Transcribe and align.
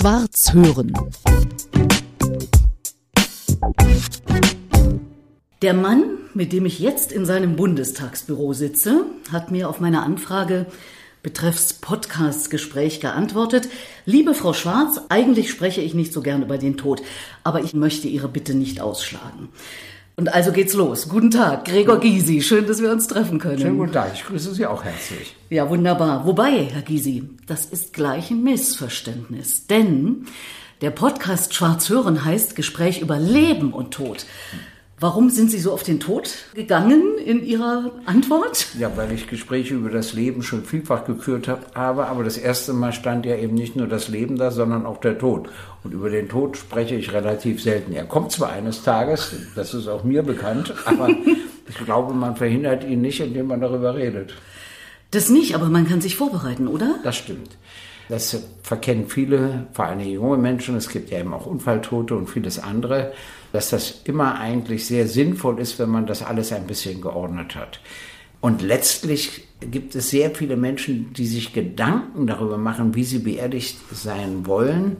Schwarz 0.00 0.54
hören. 0.54 0.94
Der 5.60 5.74
Mann, 5.74 6.04
mit 6.32 6.54
dem 6.54 6.64
ich 6.64 6.78
jetzt 6.78 7.12
in 7.12 7.26
seinem 7.26 7.54
Bundestagsbüro 7.56 8.54
sitze, 8.54 9.04
hat 9.30 9.50
mir 9.50 9.68
auf 9.68 9.78
meine 9.78 10.00
Anfrage 10.00 10.64
betreffs 11.22 11.74
Podcast-Gespräch 11.74 13.00
geantwortet. 13.00 13.68
Liebe 14.06 14.32
Frau 14.32 14.54
Schwarz, 14.54 15.02
eigentlich 15.10 15.50
spreche 15.50 15.82
ich 15.82 15.92
nicht 15.92 16.14
so 16.14 16.22
gern 16.22 16.44
über 16.44 16.56
den 16.56 16.78
Tod, 16.78 17.02
aber 17.44 17.62
ich 17.62 17.74
möchte 17.74 18.08
Ihre 18.08 18.28
Bitte 18.28 18.54
nicht 18.54 18.80
ausschlagen. 18.80 19.50
Und 20.20 20.34
also 20.34 20.52
geht's 20.52 20.74
los. 20.74 21.08
Guten 21.08 21.30
Tag, 21.30 21.64
Gregor 21.64 21.98
Gysi. 21.98 22.42
Schön, 22.42 22.66
dass 22.66 22.82
wir 22.82 22.92
uns 22.92 23.06
treffen 23.06 23.38
können. 23.38 23.58
Schönen 23.58 23.78
guten 23.78 23.92
Tag. 23.92 24.10
Ich 24.12 24.22
grüße 24.26 24.52
Sie 24.52 24.66
auch 24.66 24.84
herzlich. 24.84 25.34
Ja, 25.48 25.70
wunderbar. 25.70 26.26
Wobei, 26.26 26.64
Herr 26.70 26.82
Gysi, 26.82 27.22
das 27.46 27.64
ist 27.64 27.94
gleich 27.94 28.30
ein 28.30 28.42
Missverständnis. 28.42 29.66
Denn 29.66 30.26
der 30.82 30.90
Podcast 30.90 31.54
Schwarz 31.54 31.88
hören 31.88 32.22
heißt 32.22 32.54
Gespräch 32.54 33.00
über 33.00 33.18
Leben 33.18 33.72
und 33.72 33.94
Tod. 33.94 34.26
Warum 35.02 35.30
sind 35.30 35.50
Sie 35.50 35.58
so 35.58 35.72
auf 35.72 35.82
den 35.82 35.98
Tod 35.98 36.30
gegangen 36.52 37.16
in 37.24 37.42
Ihrer 37.42 37.90
Antwort? 38.04 38.66
Ja, 38.78 38.94
weil 38.98 39.10
ich 39.12 39.28
Gespräche 39.28 39.72
über 39.72 39.88
das 39.88 40.12
Leben 40.12 40.42
schon 40.42 40.62
vielfach 40.62 41.06
geführt 41.06 41.48
habe, 41.48 42.06
aber 42.06 42.22
das 42.22 42.36
erste 42.36 42.74
Mal 42.74 42.92
stand 42.92 43.24
ja 43.24 43.34
eben 43.34 43.54
nicht 43.54 43.76
nur 43.76 43.86
das 43.86 44.08
Leben 44.08 44.36
da, 44.36 44.50
sondern 44.50 44.84
auch 44.84 44.98
der 44.98 45.16
Tod. 45.16 45.48
Und 45.84 45.94
über 45.94 46.10
den 46.10 46.28
Tod 46.28 46.58
spreche 46.58 46.96
ich 46.96 47.14
relativ 47.14 47.62
selten. 47.62 47.94
Er 47.94 48.04
kommt 48.04 48.30
zwar 48.30 48.50
eines 48.50 48.82
Tages, 48.82 49.34
das 49.56 49.72
ist 49.72 49.88
auch 49.88 50.04
mir 50.04 50.22
bekannt, 50.22 50.74
aber 50.84 51.08
ich 51.08 51.78
glaube, 51.86 52.12
man 52.12 52.36
verhindert 52.36 52.84
ihn 52.84 53.00
nicht, 53.00 53.20
indem 53.20 53.46
man 53.46 53.62
darüber 53.62 53.94
redet. 53.94 54.34
Das 55.12 55.30
nicht, 55.30 55.54
aber 55.54 55.70
man 55.70 55.88
kann 55.88 56.02
sich 56.02 56.16
vorbereiten, 56.16 56.68
oder? 56.68 56.96
Das 57.04 57.16
stimmt. 57.16 57.56
Das 58.10 58.36
verkennen 58.64 59.06
viele, 59.06 59.68
vor 59.72 59.84
allem 59.84 60.00
junge 60.00 60.36
Menschen. 60.36 60.74
Es 60.74 60.88
gibt 60.88 61.10
ja 61.10 61.20
eben 61.20 61.32
auch 61.32 61.46
Unfalltote 61.46 62.16
und 62.16 62.28
vieles 62.28 62.58
andere, 62.58 63.12
dass 63.52 63.70
das 63.70 64.00
immer 64.02 64.40
eigentlich 64.40 64.84
sehr 64.84 65.06
sinnvoll 65.06 65.60
ist, 65.60 65.78
wenn 65.78 65.90
man 65.90 66.06
das 66.06 66.24
alles 66.24 66.52
ein 66.52 66.66
bisschen 66.66 67.00
geordnet 67.00 67.54
hat. 67.54 67.78
Und 68.40 68.62
letztlich 68.62 69.46
gibt 69.60 69.94
es 69.94 70.10
sehr 70.10 70.32
viele 70.32 70.56
Menschen, 70.56 71.12
die 71.12 71.26
sich 71.26 71.52
Gedanken 71.52 72.26
darüber 72.26 72.58
machen, 72.58 72.96
wie 72.96 73.04
sie 73.04 73.20
beerdigt 73.20 73.76
sein 73.92 74.44
wollen. 74.44 74.96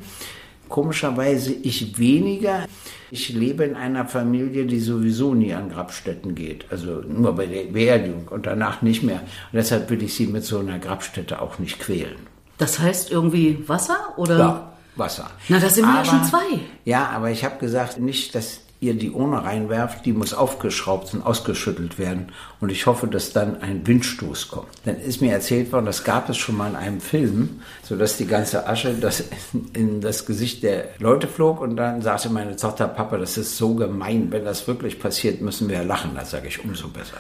Komischerweise 0.69 1.53
ich 1.53 1.99
weniger. 1.99 2.69
Ich 3.11 3.31
lebe 3.31 3.65
in 3.65 3.75
einer 3.75 4.07
Familie, 4.07 4.67
die 4.67 4.79
sowieso 4.79 5.35
nie 5.35 5.53
an 5.53 5.69
Grabstätten 5.69 6.37
geht. 6.37 6.67
Also 6.71 7.03
nur 7.09 7.35
bei 7.35 7.47
der 7.47 7.65
Beerdigung 7.65 8.29
und 8.29 8.47
danach 8.47 8.83
nicht 8.83 9.03
mehr. 9.03 9.19
Und 9.19 9.55
deshalb 9.55 9.91
will 9.91 10.01
ich 10.01 10.15
sie 10.15 10.29
mit 10.29 10.45
so 10.45 10.61
einer 10.61 10.79
Grabstätte 10.79 11.43
auch 11.43 11.59
nicht 11.59 11.81
quälen. 11.81 12.30
Das 12.61 12.79
heißt 12.79 13.11
irgendwie 13.11 13.65
Wasser 13.69 14.13
oder? 14.19 14.39
Ja, 14.39 14.73
Wasser. 14.95 15.31
Na, 15.49 15.59
da 15.59 15.71
sind 15.71 15.87
wir 15.87 15.95
aber, 15.95 16.05
ja 16.05 16.05
schon 16.05 16.25
zwei. 16.25 16.61
Ja, 16.85 17.09
aber 17.09 17.31
ich 17.31 17.43
habe 17.43 17.59
gesagt, 17.59 17.99
nicht, 17.99 18.35
dass 18.35 18.61
ihr 18.81 18.93
die 18.95 19.11
Urne 19.11 19.45
reinwerft, 19.45 20.05
die 20.05 20.13
muss 20.13 20.35
aufgeschraubt 20.35 21.15
und 21.15 21.23
ausgeschüttelt 21.23 21.99
werden. 21.99 22.33
Und 22.61 22.69
ich 22.69 22.85
hoffe, 22.85 23.07
dass 23.07 23.33
dann 23.33 23.63
ein 23.63 23.87
Windstoß 23.87 24.49
kommt. 24.49 24.69
Dann 24.85 25.01
ist 25.01 25.23
mir 25.23 25.33
erzählt 25.33 25.73
worden, 25.73 25.87
das 25.87 26.05
gab 26.05 26.29
es 26.29 26.37
schon 26.37 26.59
mal 26.59 26.69
in 26.69 26.77
einem 26.77 27.01
Film, 27.01 27.63
sodass 27.83 28.19
die 28.19 28.27
ganze 28.27 28.67
Asche 28.67 28.93
das 28.93 29.25
in 29.73 30.03
das 30.03 30.27
Gesicht 30.27 30.63
der 30.63 30.89
Leute 30.99 31.29
flog. 31.29 31.63
Und 31.63 31.77
dann 31.77 32.03
sagte 32.03 32.29
meine 32.29 32.57
Tochter, 32.57 32.89
Papa, 32.89 33.17
das 33.17 33.39
ist 33.39 33.57
so 33.57 33.75
gemein. 33.75 34.27
Wenn 34.31 34.45
das 34.45 34.67
wirklich 34.67 35.01
passiert, 35.01 35.41
müssen 35.41 35.71
wir 35.71 35.77
ja 35.77 35.83
lachen. 35.83 36.11
Da 36.15 36.27
sage 36.27 36.49
ich, 36.49 36.63
umso 36.63 36.89
besser. 36.89 37.17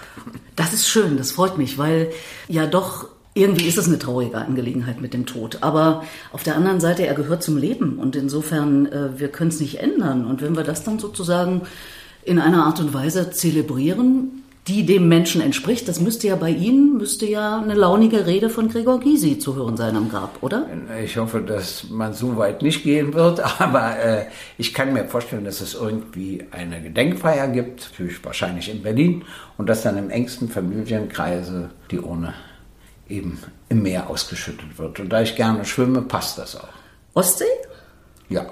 Das 0.54 0.74
ist 0.74 0.86
schön, 0.86 1.16
das 1.16 1.32
freut 1.32 1.56
mich, 1.56 1.78
weil 1.78 2.10
ja 2.46 2.66
doch 2.66 3.08
irgendwie 3.34 3.66
ist 3.66 3.78
es 3.78 3.86
eine 3.86 3.98
traurige 3.98 4.38
Angelegenheit 4.38 5.00
mit 5.00 5.14
dem 5.14 5.26
Tod. 5.26 5.58
Aber 5.60 6.04
auf 6.32 6.42
der 6.42 6.56
anderen 6.56 6.80
Seite, 6.80 7.06
er 7.06 7.14
gehört 7.14 7.42
zum 7.42 7.56
Leben 7.56 7.98
und 7.98 8.16
insofern, 8.16 8.86
äh, 8.86 9.18
wir 9.18 9.28
können 9.28 9.50
es 9.50 9.60
nicht 9.60 9.80
ändern. 9.80 10.26
Und 10.26 10.42
wenn 10.42 10.56
wir 10.56 10.64
das 10.64 10.82
dann 10.82 10.98
sozusagen 10.98 11.62
in 12.24 12.38
einer 12.38 12.64
Art 12.64 12.80
und 12.80 12.92
Weise 12.92 13.30
zelebrieren, 13.30 14.42
die 14.68 14.84
dem 14.84 15.08
Menschen 15.08 15.40
entspricht, 15.40 15.88
das 15.88 16.00
müsste 16.00 16.28
ja 16.28 16.36
bei 16.36 16.50
Ihnen, 16.50 16.98
müsste 16.98 17.24
ja 17.24 17.60
eine 17.60 17.74
launige 17.74 18.26
Rede 18.26 18.50
von 18.50 18.68
Gregor 18.68 19.00
Gysi 19.00 19.38
zu 19.38 19.56
hören 19.56 19.76
sein 19.76 19.96
am 19.96 20.10
Grab, 20.10 20.42
oder? 20.42 20.66
Ich 21.02 21.16
hoffe, 21.16 21.40
dass 21.40 21.88
man 21.88 22.12
so 22.12 22.36
weit 22.36 22.62
nicht 22.62 22.82
gehen 22.82 23.14
wird, 23.14 23.40
aber 23.60 23.98
äh, 23.98 24.26
ich 24.58 24.74
kann 24.74 24.92
mir 24.92 25.06
vorstellen, 25.06 25.44
dass 25.44 25.60
es 25.60 25.74
irgendwie 25.74 26.44
eine 26.50 26.82
Gedenkfeier 26.82 27.48
gibt, 27.48 27.90
natürlich 27.90 28.22
wahrscheinlich 28.24 28.70
in 28.70 28.82
Berlin, 28.82 29.24
und 29.56 29.68
dass 29.68 29.82
dann 29.82 29.96
im 29.96 30.10
engsten 30.10 30.48
Familienkreise 30.48 31.70
die 31.90 32.00
Urne 32.00 32.34
eben 33.10 33.38
im 33.68 33.82
Meer 33.82 34.08
ausgeschüttet 34.08 34.78
wird. 34.78 35.00
Und 35.00 35.10
da 35.10 35.22
ich 35.22 35.36
gerne 35.36 35.64
schwimme, 35.64 36.02
passt 36.02 36.38
das 36.38 36.56
auch. 36.56 36.68
Ostsee? 37.14 37.44
Ja. 38.28 38.46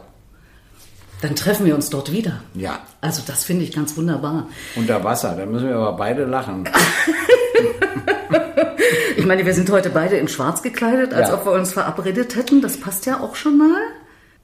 Dann 1.20 1.34
treffen 1.34 1.66
wir 1.66 1.74
uns 1.74 1.90
dort 1.90 2.12
wieder. 2.12 2.42
Ja. 2.54 2.80
Also 3.00 3.22
das 3.26 3.44
finde 3.44 3.64
ich 3.64 3.72
ganz 3.72 3.96
wunderbar. 3.96 4.46
Unter 4.76 5.02
Wasser, 5.02 5.34
da 5.36 5.46
müssen 5.46 5.68
wir 5.68 5.76
aber 5.76 5.96
beide 5.96 6.24
lachen. 6.24 6.68
ich 9.16 9.26
meine, 9.26 9.44
wir 9.44 9.54
sind 9.54 9.70
heute 9.70 9.90
beide 9.90 10.16
in 10.16 10.28
Schwarz 10.28 10.62
gekleidet, 10.62 11.12
als 11.12 11.28
ja. 11.28 11.34
ob 11.34 11.44
wir 11.44 11.52
uns 11.52 11.72
verabredet 11.72 12.36
hätten. 12.36 12.62
Das 12.62 12.78
passt 12.78 13.06
ja 13.06 13.20
auch 13.20 13.34
schon 13.34 13.58
mal. 13.58 13.80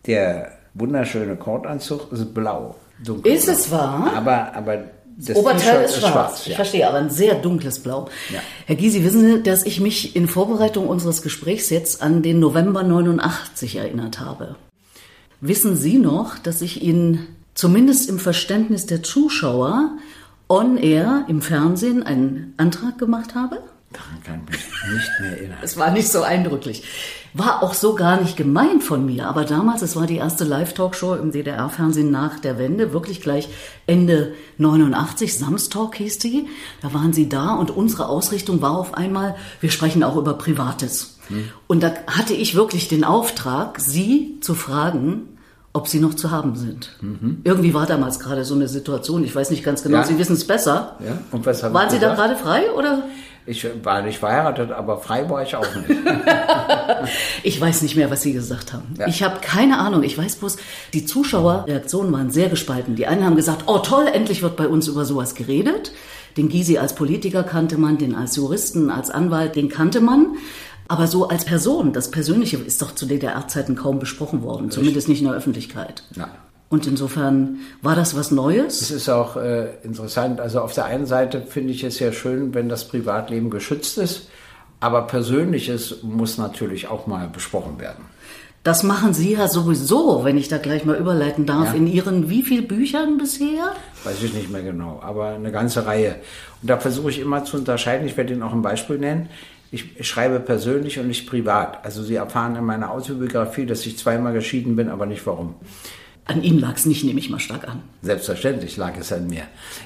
Der 0.06 0.53
wunderschöne 0.74 1.36
Kordanzug 1.36 2.12
ist 2.12 2.34
blau. 2.34 2.76
Dunkelblau. 3.04 3.34
Ist 3.34 3.48
es 3.48 3.70
wahr? 3.70 4.12
Aber, 4.14 4.54
aber 4.54 4.84
das 5.16 5.36
Oberteil 5.36 5.84
ist 5.84 5.98
schwarz. 5.98 6.12
schwarz 6.12 6.47
ja. 6.47 6.50
Ich 6.50 6.56
verstehe, 6.56 6.88
aber 6.88 6.98
ein 6.98 7.10
sehr 7.10 7.34
dunkles 7.34 7.78
Blau. 7.78 8.08
Ja. 8.32 8.41
Herr 8.66 8.76
Gysi, 8.76 9.04
wissen 9.04 9.20
Sie, 9.20 9.42
dass 9.42 9.64
ich 9.64 9.80
mich 9.80 10.16
in 10.16 10.26
Vorbereitung 10.26 10.88
unseres 10.88 11.22
Gesprächs 11.22 11.70
jetzt 11.70 12.02
an 12.02 12.22
den 12.22 12.41
November 12.41 12.82
89 12.82 13.76
erinnert 13.76 14.20
habe? 14.20 14.56
Wissen 15.41 15.76
Sie 15.76 15.98
noch, 15.98 16.38
dass 16.38 16.62
ich 16.62 16.82
Ihnen 16.82 17.28
zumindest 17.54 18.08
im 18.08 18.19
Verständnis 18.19 18.86
der 18.86 19.03
Zuschauer 19.03 19.91
on 20.48 20.76
air 20.76 21.24
im 21.28 21.42
Fernsehen 21.42 22.03
einen 22.03 22.54
Antrag 22.56 22.98
gemacht 22.98 23.34
habe? 23.34 23.60
Daran 23.94 24.22
kann 24.25 24.43
ich 24.50 24.56
mich 24.56 24.93
nicht 24.93 25.21
mehr 25.21 25.31
erinnern. 25.38 25.59
Es 25.62 25.77
war 25.77 25.91
nicht 25.93 26.10
so 26.10 26.22
eindrücklich. 26.22 26.82
War 27.32 27.62
auch 27.62 27.75
so 27.75 27.94
gar 27.94 28.21
nicht 28.21 28.37
gemeint 28.37 28.82
von 28.82 29.06
mir. 29.06 29.28
Aber 29.28 29.44
damals, 29.44 29.82
es 29.82 29.94
war 29.94 30.06
die 30.06 30.16
erste 30.16 30.43
Live-Talkshow 30.44 31.15
im 31.15 31.31
DDR-Fernsehen 31.31 32.10
nach 32.10 32.41
der 32.41 32.59
Wende, 32.59 32.93
wirklich 32.93 33.21
gleich 33.21 33.49
Ende 33.87 34.34
89, 34.59 35.38
Samstalk 35.38 35.94
hieß 35.97 36.19
die. 36.19 36.49
Da 36.83 36.93
waren 36.93 37.12
sie 37.12 37.28
da 37.28 37.54
und 37.54 37.71
unsere 37.71 38.09
Ausrichtung 38.09 38.60
war 38.60 38.77
auf 38.77 38.94
einmal, 38.94 39.37
wir 39.60 39.71
sprechen 39.71 40.03
auch 40.03 40.16
über 40.16 40.34
Privates. 40.34 41.19
Hm. 41.28 41.44
Und 41.69 41.83
da 41.83 41.93
hatte 42.09 42.34
ich 42.34 42.54
wirklich 42.54 42.88
den 42.88 43.04
Auftrag, 43.04 43.81
sie 43.81 44.38
zu 44.41 44.54
fragen, 44.54 45.28
ob 45.72 45.88
sie 45.88 45.99
noch 45.99 46.15
zu 46.15 46.31
haben 46.31 46.54
sind. 46.54 46.97
Mhm. 47.00 47.41
Irgendwie 47.43 47.75
war 47.75 47.84
damals 47.84 48.21
gerade 48.21 48.44
so 48.44 48.54
eine 48.54 48.69
Situation, 48.69 49.25
ich 49.25 49.34
weiß 49.34 49.50
nicht 49.50 49.65
ganz 49.65 49.83
genau, 49.83 49.99
ja. 49.99 50.04
Sie 50.04 50.16
wissen 50.19 50.34
es 50.34 50.47
besser. 50.47 50.97
Ja. 51.04 51.19
Und 51.33 51.44
was 51.47 51.62
Waren 51.65 51.91
Sie 51.91 51.99
da 51.99 52.15
gerade 52.15 52.37
frei 52.37 52.71
oder? 52.71 53.03
Ich 53.47 53.66
war 53.82 54.00
nicht 54.00 54.19
verheiratet, 54.19 54.72
aber 54.72 54.99
frei 54.99 55.28
war 55.28 55.43
ich 55.43 55.55
auch 55.55 55.66
nicht. 55.75 55.91
ich 57.43 57.60
weiß 57.60 57.82
nicht 57.82 57.94
mehr, 57.94 58.10
was 58.10 58.22
Sie 58.22 58.32
gesagt 58.32 58.72
haben. 58.72 58.94
Ja. 58.99 59.06
Ich 59.06 59.22
habe 59.22 59.41
keine 59.41 59.78
Ahnung. 59.78 60.03
Ich 60.03 60.16
weiß 60.16 60.37
bloß, 60.37 60.56
die 60.94 61.05
Zuschauerreaktionen 61.05 62.10
waren 62.10 62.31
sehr 62.31 62.49
gespalten. 62.49 62.97
Die 62.97 63.06
einen 63.06 63.25
haben 63.25 63.37
gesagt, 63.37 63.65
oh 63.66 63.78
toll, 63.78 64.06
endlich 64.10 64.43
wird 64.43 64.56
bei 64.56 64.66
uns 64.66 64.88
über 64.88 65.04
sowas 65.04 65.34
geredet. 65.34 65.93
Den 66.38 66.49
Gysi 66.49 66.78
als 66.78 66.94
Politiker 66.94 67.43
kannte 67.43 67.77
man, 67.77 67.99
den 67.99 68.15
als 68.15 68.37
Juristen, 68.37 68.91
als 68.91 69.10
Anwalt, 69.10 69.56
den 69.56 69.69
kannte 69.69 70.00
man. 70.00 70.37
Aber 70.88 71.06
so 71.06 71.28
als 71.28 71.44
Person, 71.44 71.93
das 71.93 72.10
Persönliche 72.10 72.56
ist 72.56 72.81
doch 72.81 72.94
zu 72.94 73.06
DDR-Zeiten 73.06 73.75
kaum 73.75 73.99
besprochen 73.99 74.43
worden, 74.43 74.71
zumindest 74.71 75.09
nicht 75.09 75.21
in 75.21 75.27
der 75.27 75.37
Öffentlichkeit. 75.37 76.03
Ja. 76.16 76.28
Und 76.74 76.88
insofern 76.88 77.60
war 77.82 77.94
das 77.94 78.16
was 78.16 78.32
Neues. 78.32 78.82
Es 78.82 78.90
ist 78.90 79.08
auch 79.08 79.36
äh, 79.36 79.68
interessant. 79.84 80.40
Also 80.40 80.60
auf 80.60 80.74
der 80.74 80.86
einen 80.86 81.06
Seite 81.06 81.40
finde 81.40 81.72
ich 81.72 81.84
es 81.84 82.00
ja 82.00 82.10
schön, 82.10 82.52
wenn 82.52 82.68
das 82.68 82.88
Privatleben 82.88 83.48
geschützt 83.48 83.96
ist, 83.96 84.28
aber 84.80 85.02
Persönliches 85.02 86.02
muss 86.02 86.36
natürlich 86.36 86.88
auch 86.88 87.06
mal 87.06 87.28
besprochen 87.28 87.78
werden. 87.78 88.06
Das 88.65 88.82
machen 88.82 89.15
Sie 89.15 89.34
ja 89.34 89.47
sowieso, 89.47 90.24
wenn 90.24 90.36
ich 90.36 90.48
da 90.48 90.59
gleich 90.59 90.84
mal 90.84 90.97
überleiten 90.97 91.47
darf, 91.47 91.68
ja. 91.68 91.74
in 91.74 91.86
Ihren 91.86 92.28
wie 92.28 92.42
vielen 92.42 92.66
Büchern 92.66 93.18
bisher? 93.18 93.77
Weiß 94.03 94.20
ich 94.20 94.34
nicht 94.34 94.50
mehr 94.50 94.62
genau, 94.62 95.00
aber 95.00 95.28
eine 95.28 95.53
ganze 95.53 95.86
Reihe. 95.86 96.16
Und 96.60 96.70
da 96.70 96.78
versuche 96.78 97.10
ich 97.10 97.20
immer 97.20 97.44
zu 97.44 97.56
unterscheiden, 97.56 98.04
ich 98.04 98.16
werde 98.16 98.32
Ihnen 98.32 98.42
auch 98.42 98.53
ein 98.53 98.62
Beispiel 98.62 98.98
nennen. 98.98 99.28
Ich 99.70 100.09
schreibe 100.09 100.41
persönlich 100.41 100.98
und 100.98 101.06
nicht 101.06 101.28
privat. 101.28 101.84
Also 101.84 102.03
Sie 102.03 102.16
erfahren 102.16 102.56
in 102.56 102.65
meiner 102.65 102.91
Autobiografie, 102.91 103.65
dass 103.65 103.86
ich 103.86 103.97
zweimal 103.97 104.32
geschieden 104.32 104.74
bin, 104.74 104.88
aber 104.88 105.06
nicht 105.06 105.24
warum. 105.24 105.54
An 106.26 106.42
ihm 106.42 106.59
lag 106.59 106.76
es 106.76 106.86
nicht, 106.86 107.04
nehme 107.04 107.21
ich 107.21 107.28
mal 107.28 107.38
stark 107.38 107.68
an. 107.68 107.82
Selbstverständlich 108.00 108.78
lag 108.78 108.97
es 108.98 109.12
an 109.12 109.26
mir. 109.26 109.42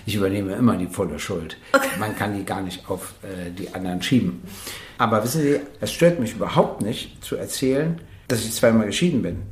Ich 0.07 0.15
übernehme 0.15 0.53
immer 0.53 0.77
die 0.77 0.87
volle 0.87 1.19
Schuld. 1.19 1.57
Okay. 1.73 1.89
Man 1.99 2.17
kann 2.17 2.37
die 2.37 2.45
gar 2.45 2.61
nicht 2.63 2.89
auf 2.89 3.15
äh, 3.23 3.51
die 3.51 3.75
anderen 3.75 4.01
schieben. 4.03 4.43
Aber 4.99 5.25
wissen 5.25 5.43
Sie, 5.43 5.61
es 5.81 5.93
stört 5.93 6.21
mich 6.21 6.35
überhaupt 6.35 6.81
nicht 6.81 7.25
zu 7.25 7.37
erzählen, 7.37 8.01
dass 8.29 8.45
ich 8.45 8.53
zweimal 8.53 8.87
geschieden 8.87 9.23
bin. 9.23 9.43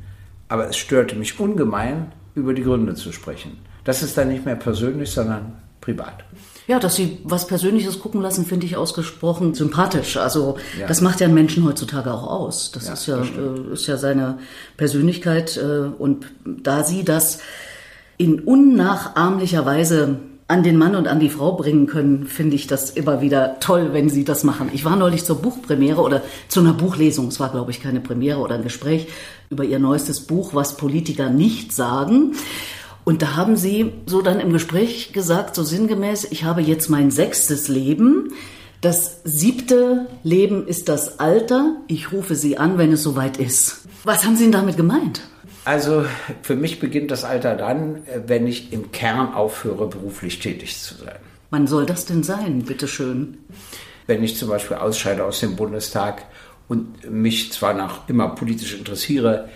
Aber 0.49 0.69
es 0.69 0.77
störte 0.77 1.17
mich 1.17 1.41
ungemein, 1.41 2.13
über 2.37 2.55
die 2.55 2.63
Gründe 2.63 2.95
zu 2.95 3.11
sprechen. 3.11 3.59
Das 3.83 4.03
ist 4.03 4.17
dann 4.17 4.29
nicht 4.29 4.45
mehr 4.45 4.57
persönlich, 4.57 5.11
sondern 5.11 5.55
privat. 5.81 6.25
Ja, 6.67 6.81
dass 6.81 6.97
Sie 6.97 7.19
was 7.23 7.47
Persönliches 7.47 8.01
gucken 8.01 8.21
lassen, 8.21 8.45
finde 8.45 8.67
ich 8.67 8.77
ausgesprochen 8.77 9.55
sympathisch. 9.55 10.17
Also 10.17 10.57
ja. 10.79 10.87
das 10.89 11.01
macht 11.01 11.21
ja 11.21 11.27
einen 11.27 11.35
Menschen 11.35 11.65
heutzutage 11.65 12.13
auch 12.13 12.27
aus. 12.27 12.73
Das 12.73 12.89
ja, 12.89 12.93
ist 12.95 13.07
ja 13.07 13.17
das 13.19 13.29
äh, 13.29 13.73
ist 13.73 13.87
ja 13.87 13.97
seine 13.97 14.39
Persönlichkeit 14.77 15.57
äh, 15.57 15.89
und 15.97 16.27
da 16.45 16.83
Sie 16.83 17.05
das 17.05 17.39
in 18.19 18.41
unnachahmlicher 18.41 19.65
Weise 19.65 20.19
an 20.49 20.63
den 20.63 20.77
Mann 20.77 20.95
und 20.95 21.09
an 21.09 21.19
die 21.19 21.29
Frau 21.29 21.53
bringen 21.53 21.87
können, 21.87 22.27
finde 22.27 22.55
ich 22.55 22.69
das 22.69 22.91
immer 22.91 23.21
wieder 23.21 23.59
toll, 23.59 23.93
wenn 23.93 24.09
sie 24.09 24.25
das 24.25 24.45
machen. 24.45 24.71
Ich 24.73 24.85
war 24.85 24.95
neulich 24.95 25.25
zur 25.25 25.43
Buchpremiere 25.43 26.01
oder 26.01 26.23
zu 26.47 26.61
einer 26.61 26.73
Buchlesung. 26.73 27.29
Es 27.29 27.41
war, 27.41 27.51
glaube 27.51 27.73
ich, 27.73 27.83
keine 27.83 28.01
Premiere 28.01 28.39
oder 28.39 28.55
ein 28.55 28.63
Gespräch 28.63 29.09
über 29.51 29.65
ihr 29.65 29.81
neuestes 29.81 30.21
Buch, 30.21 30.55
was 30.55 30.77
Politiker 30.77 31.31
nicht 31.31 31.73
sagen. 31.73 32.35
Und 33.07 33.23
da 33.23 33.37
haben 33.37 33.55
sie 33.55 33.93
so 34.07 34.21
dann 34.21 34.41
im 34.41 34.53
Gespräch 34.53 35.13
gesagt, 35.13 35.55
so 35.55 35.63
sinngemäß, 35.63 36.27
ich 36.33 36.43
habe 36.43 36.61
jetzt 36.61 36.91
mein 36.91 37.13
sechstes 37.13 37.69
Leben. 37.69 38.33
Das 38.81 39.21
siebte 39.23 40.09
Leben 40.25 40.67
ist 40.67 40.89
das 40.89 41.21
Alter. 41.21 41.77
Ich 41.87 42.11
rufe 42.11 42.35
Sie 42.35 42.59
an, 42.59 42.79
wenn 42.79 42.91
es 42.91 43.05
soweit 43.05 43.37
ist. 43.37 43.87
Was 44.03 44.25
haben 44.25 44.35
Sie 44.35 44.43
denn 44.43 44.53
damit 44.53 44.77
gemeint? 44.77 45.21
Also 45.65 46.05
für 46.43 46.57
mich 46.57 46.81
beginnt 46.81 47.13
das 47.13 47.23
Alter 47.23 47.55
dann, 47.55 48.03
wenn 48.27 48.49
ich 48.49 48.73
im 48.73 48.91
Kern 48.91 49.35
aufhöre, 49.35 49.87
beruflich 49.87 50.41
tätig 50.41 50.77
zu 50.77 50.97
sein. 50.97 51.21
Wann 51.51 51.69
soll 51.69 51.87
das 51.87 52.07
denn 52.07 52.25
sein, 52.25 52.65
bitteschön? 52.65 53.39
Wenn 54.09 54.25
ich 54.25 54.37
zum 54.37 54.49
Beispiel 54.49 54.79
ausscheide 54.79 55.23
aus 55.25 55.39
dem 55.39 55.55
Bundestag 55.55 56.25
und 56.67 57.09
mich 57.09 57.53
zwar 57.53 57.73
noch 57.73 58.09
immer 58.09 58.31
politisch 58.31 58.75
interessiere, 58.75 59.49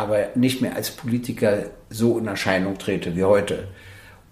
aber 0.00 0.28
nicht 0.34 0.62
mehr 0.62 0.76
als 0.76 0.90
Politiker 0.90 1.66
so 1.90 2.18
in 2.18 2.26
Erscheinung 2.26 2.78
trete 2.78 3.14
wie 3.16 3.24
heute. 3.24 3.68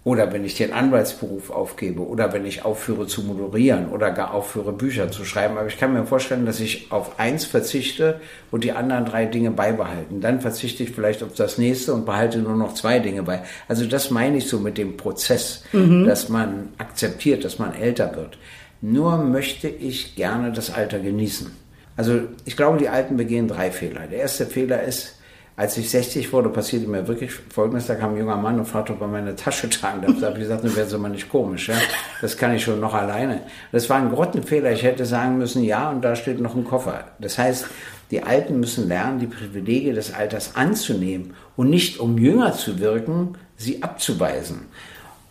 Oder 0.03 0.33
wenn 0.33 0.43
ich 0.43 0.55
den 0.55 0.73
Anwaltsberuf 0.73 1.51
aufgebe 1.51 2.01
oder 2.01 2.33
wenn 2.33 2.43
ich 2.45 2.65
aufhöre 2.65 3.05
zu 3.05 3.21
moderieren 3.21 3.89
oder 3.89 4.09
gar 4.09 4.33
aufhöre 4.33 4.71
Bücher 4.71 5.11
zu 5.11 5.25
schreiben. 5.25 5.57
Aber 5.57 5.67
ich 5.67 5.77
kann 5.77 5.93
mir 5.93 6.05
vorstellen, 6.05 6.47
dass 6.47 6.59
ich 6.59 6.91
auf 6.91 7.19
eins 7.19 7.45
verzichte 7.45 8.19
und 8.49 8.63
die 8.63 8.71
anderen 8.71 9.05
drei 9.05 9.25
Dinge 9.25 9.51
beibehalten. 9.51 10.19
Dann 10.19 10.41
verzichte 10.41 10.81
ich 10.81 10.91
vielleicht 10.91 11.21
auf 11.21 11.35
das 11.35 11.59
nächste 11.59 11.93
und 11.93 12.05
behalte 12.05 12.39
nur 12.39 12.55
noch 12.55 12.73
zwei 12.73 12.97
Dinge 12.97 13.21
bei. 13.21 13.43
Also 13.67 13.85
das 13.85 14.09
meine 14.09 14.37
ich 14.37 14.47
so 14.47 14.59
mit 14.59 14.79
dem 14.79 14.97
Prozess, 14.97 15.63
mhm. 15.73 16.05
dass 16.05 16.29
man 16.29 16.69
akzeptiert, 16.79 17.43
dass 17.43 17.59
man 17.59 17.75
älter 17.75 18.15
wird. 18.15 18.39
Nur 18.81 19.17
möchte 19.17 19.67
ich 19.67 20.15
gerne 20.15 20.51
das 20.51 20.73
Alter 20.73 20.97
genießen. 20.97 21.51
Also 21.97 22.21
ich 22.45 22.55
glaube, 22.55 22.79
die 22.79 22.89
Alten 22.89 23.17
begehen 23.17 23.49
drei 23.49 23.69
Fehler. 23.69 24.07
Der 24.07 24.19
erste 24.19 24.45
Fehler 24.45 24.81
ist, 24.81 25.18
als 25.59 25.75
ich 25.75 25.89
60 25.89 26.31
wurde, 26.31 26.47
passierte 26.47 26.87
mir 26.87 27.05
wirklich 27.09 27.33
Folgendes. 27.33 27.85
Da 27.85 27.95
kam 27.95 28.11
ein 28.13 28.17
junger 28.17 28.37
Mann 28.37 28.57
und 28.59 28.65
fragte, 28.65 28.93
ob 28.93 29.01
er 29.01 29.07
meine 29.07 29.35
Tasche 29.35 29.69
tragen 29.69 30.01
darf. 30.01 30.15
Da 30.17 30.27
habe 30.27 30.37
ich 30.37 30.43
gesagt, 30.43 30.63
dann 30.63 30.73
wäre 30.73 30.87
es 30.87 30.93
immer 30.93 31.09
nicht 31.09 31.27
komisch. 31.27 31.67
Ja? 31.67 31.75
Das 32.21 32.37
kann 32.37 32.55
ich 32.55 32.63
schon 32.63 32.79
noch 32.79 32.93
alleine. 32.93 33.41
Das 33.73 33.89
war 33.89 33.97
ein 33.97 34.09
Grottenfehler. 34.09 34.71
Ich 34.71 34.83
hätte 34.83 35.05
sagen 35.05 35.37
müssen, 35.37 35.61
ja, 35.65 35.89
und 35.89 36.01
da 36.01 36.15
steht 36.15 36.39
noch 36.39 36.55
ein 36.55 36.63
Koffer. 36.63 37.03
Das 37.19 37.37
heißt, 37.37 37.65
die 38.09 38.23
Alten 38.23 38.61
müssen 38.61 38.87
lernen, 38.87 39.19
die 39.19 39.27
Privilegien 39.27 39.95
des 39.95 40.13
Alters 40.13 40.55
anzunehmen 40.55 41.33
und 41.57 41.69
nicht, 41.69 41.99
um 41.99 42.17
jünger 42.17 42.53
zu 42.53 42.79
wirken, 42.79 43.37
sie 43.57 43.83
abzuweisen. 43.83 44.61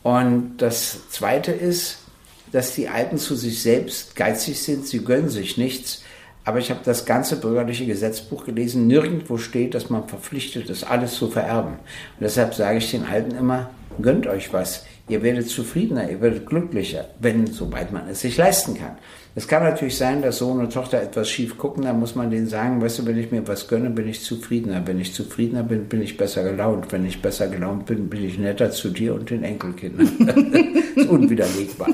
Und 0.03 0.59
das 0.59 1.09
Zweite 1.09 1.53
ist, 1.53 2.01
dass 2.53 2.75
die 2.75 2.91
Alten 2.91 3.17
zu 3.17 3.35
sich 3.35 3.63
selbst 3.63 4.15
geizig 4.15 4.63
sind. 4.63 4.87
Sie 4.87 5.03
gönnen 5.03 5.31
sich 5.31 5.57
nichts 5.57 6.03
aber 6.45 6.59
ich 6.59 6.71
habe 6.71 6.81
das 6.85 7.05
ganze 7.05 7.37
bürgerliche 7.37 7.87
Gesetzbuch 7.87 8.45
gelesen. 8.45 8.87
Nirgendwo 8.87 9.37
steht, 9.39 9.75
dass 9.75 9.91
man 9.91 10.09
verpflichtet 10.09 10.71
ist, 10.71 10.85
alles 10.85 11.15
zu 11.15 11.29
vererben. 11.29 11.75
Und 11.75 12.21
deshalb 12.21 12.55
sage 12.55 12.79
ich 12.79 12.91
den 12.91 13.05
Alten 13.05 13.37
immer, 13.37 13.71
gönnt 14.01 14.27
euch 14.27 14.53
was. 14.53 14.85
Ihr 15.09 15.23
werdet 15.23 15.49
zufriedener, 15.49 16.11
ihr 16.11 16.21
werdet 16.21 16.47
glücklicher, 16.47 17.07
wenn, 17.19 17.47
soweit 17.47 17.93
man 17.93 18.09
es 18.09 18.21
sich 18.21 18.37
leisten 18.37 18.75
kann. 18.75 18.99
Es 19.35 19.47
kann 19.47 19.63
natürlich 19.63 19.97
sein, 19.97 20.21
dass 20.21 20.39
Sohn 20.39 20.59
und 20.59 20.73
Tochter 20.73 21.01
etwas 21.01 21.31
schief 21.31 21.57
gucken, 21.59 21.85
dann 21.85 22.01
muss 22.01 22.17
man 22.17 22.31
denen 22.31 22.49
sagen, 22.49 22.83
weißt 22.83 22.99
du, 22.99 23.07
wenn 23.07 23.19
ich 23.19 23.31
mir 23.31 23.47
was 23.47 23.69
gönne, 23.69 23.89
bin 23.89 24.09
ich 24.09 24.25
zufriedener. 24.25 24.85
Wenn 24.85 24.99
ich 24.99 25.15
zufriedener 25.15 25.63
bin, 25.63 25.85
bin 25.85 26.03
ich 26.03 26.17
besser 26.17 26.43
gelaunt. 26.43 26.91
Wenn 26.91 27.07
ich 27.07 27.23
besser 27.23 27.47
gelaunt 27.47 27.87
bin, 27.87 28.09
bin 28.09 28.25
ich 28.25 28.37
netter 28.37 28.73
zu 28.73 28.91
dir 28.91 29.15
und 29.15 29.31
den 29.31 29.45
Enkelkindern. 29.45 30.11
das 30.27 31.05
ist 31.05 31.09
unwiderlegbar. 31.09 31.89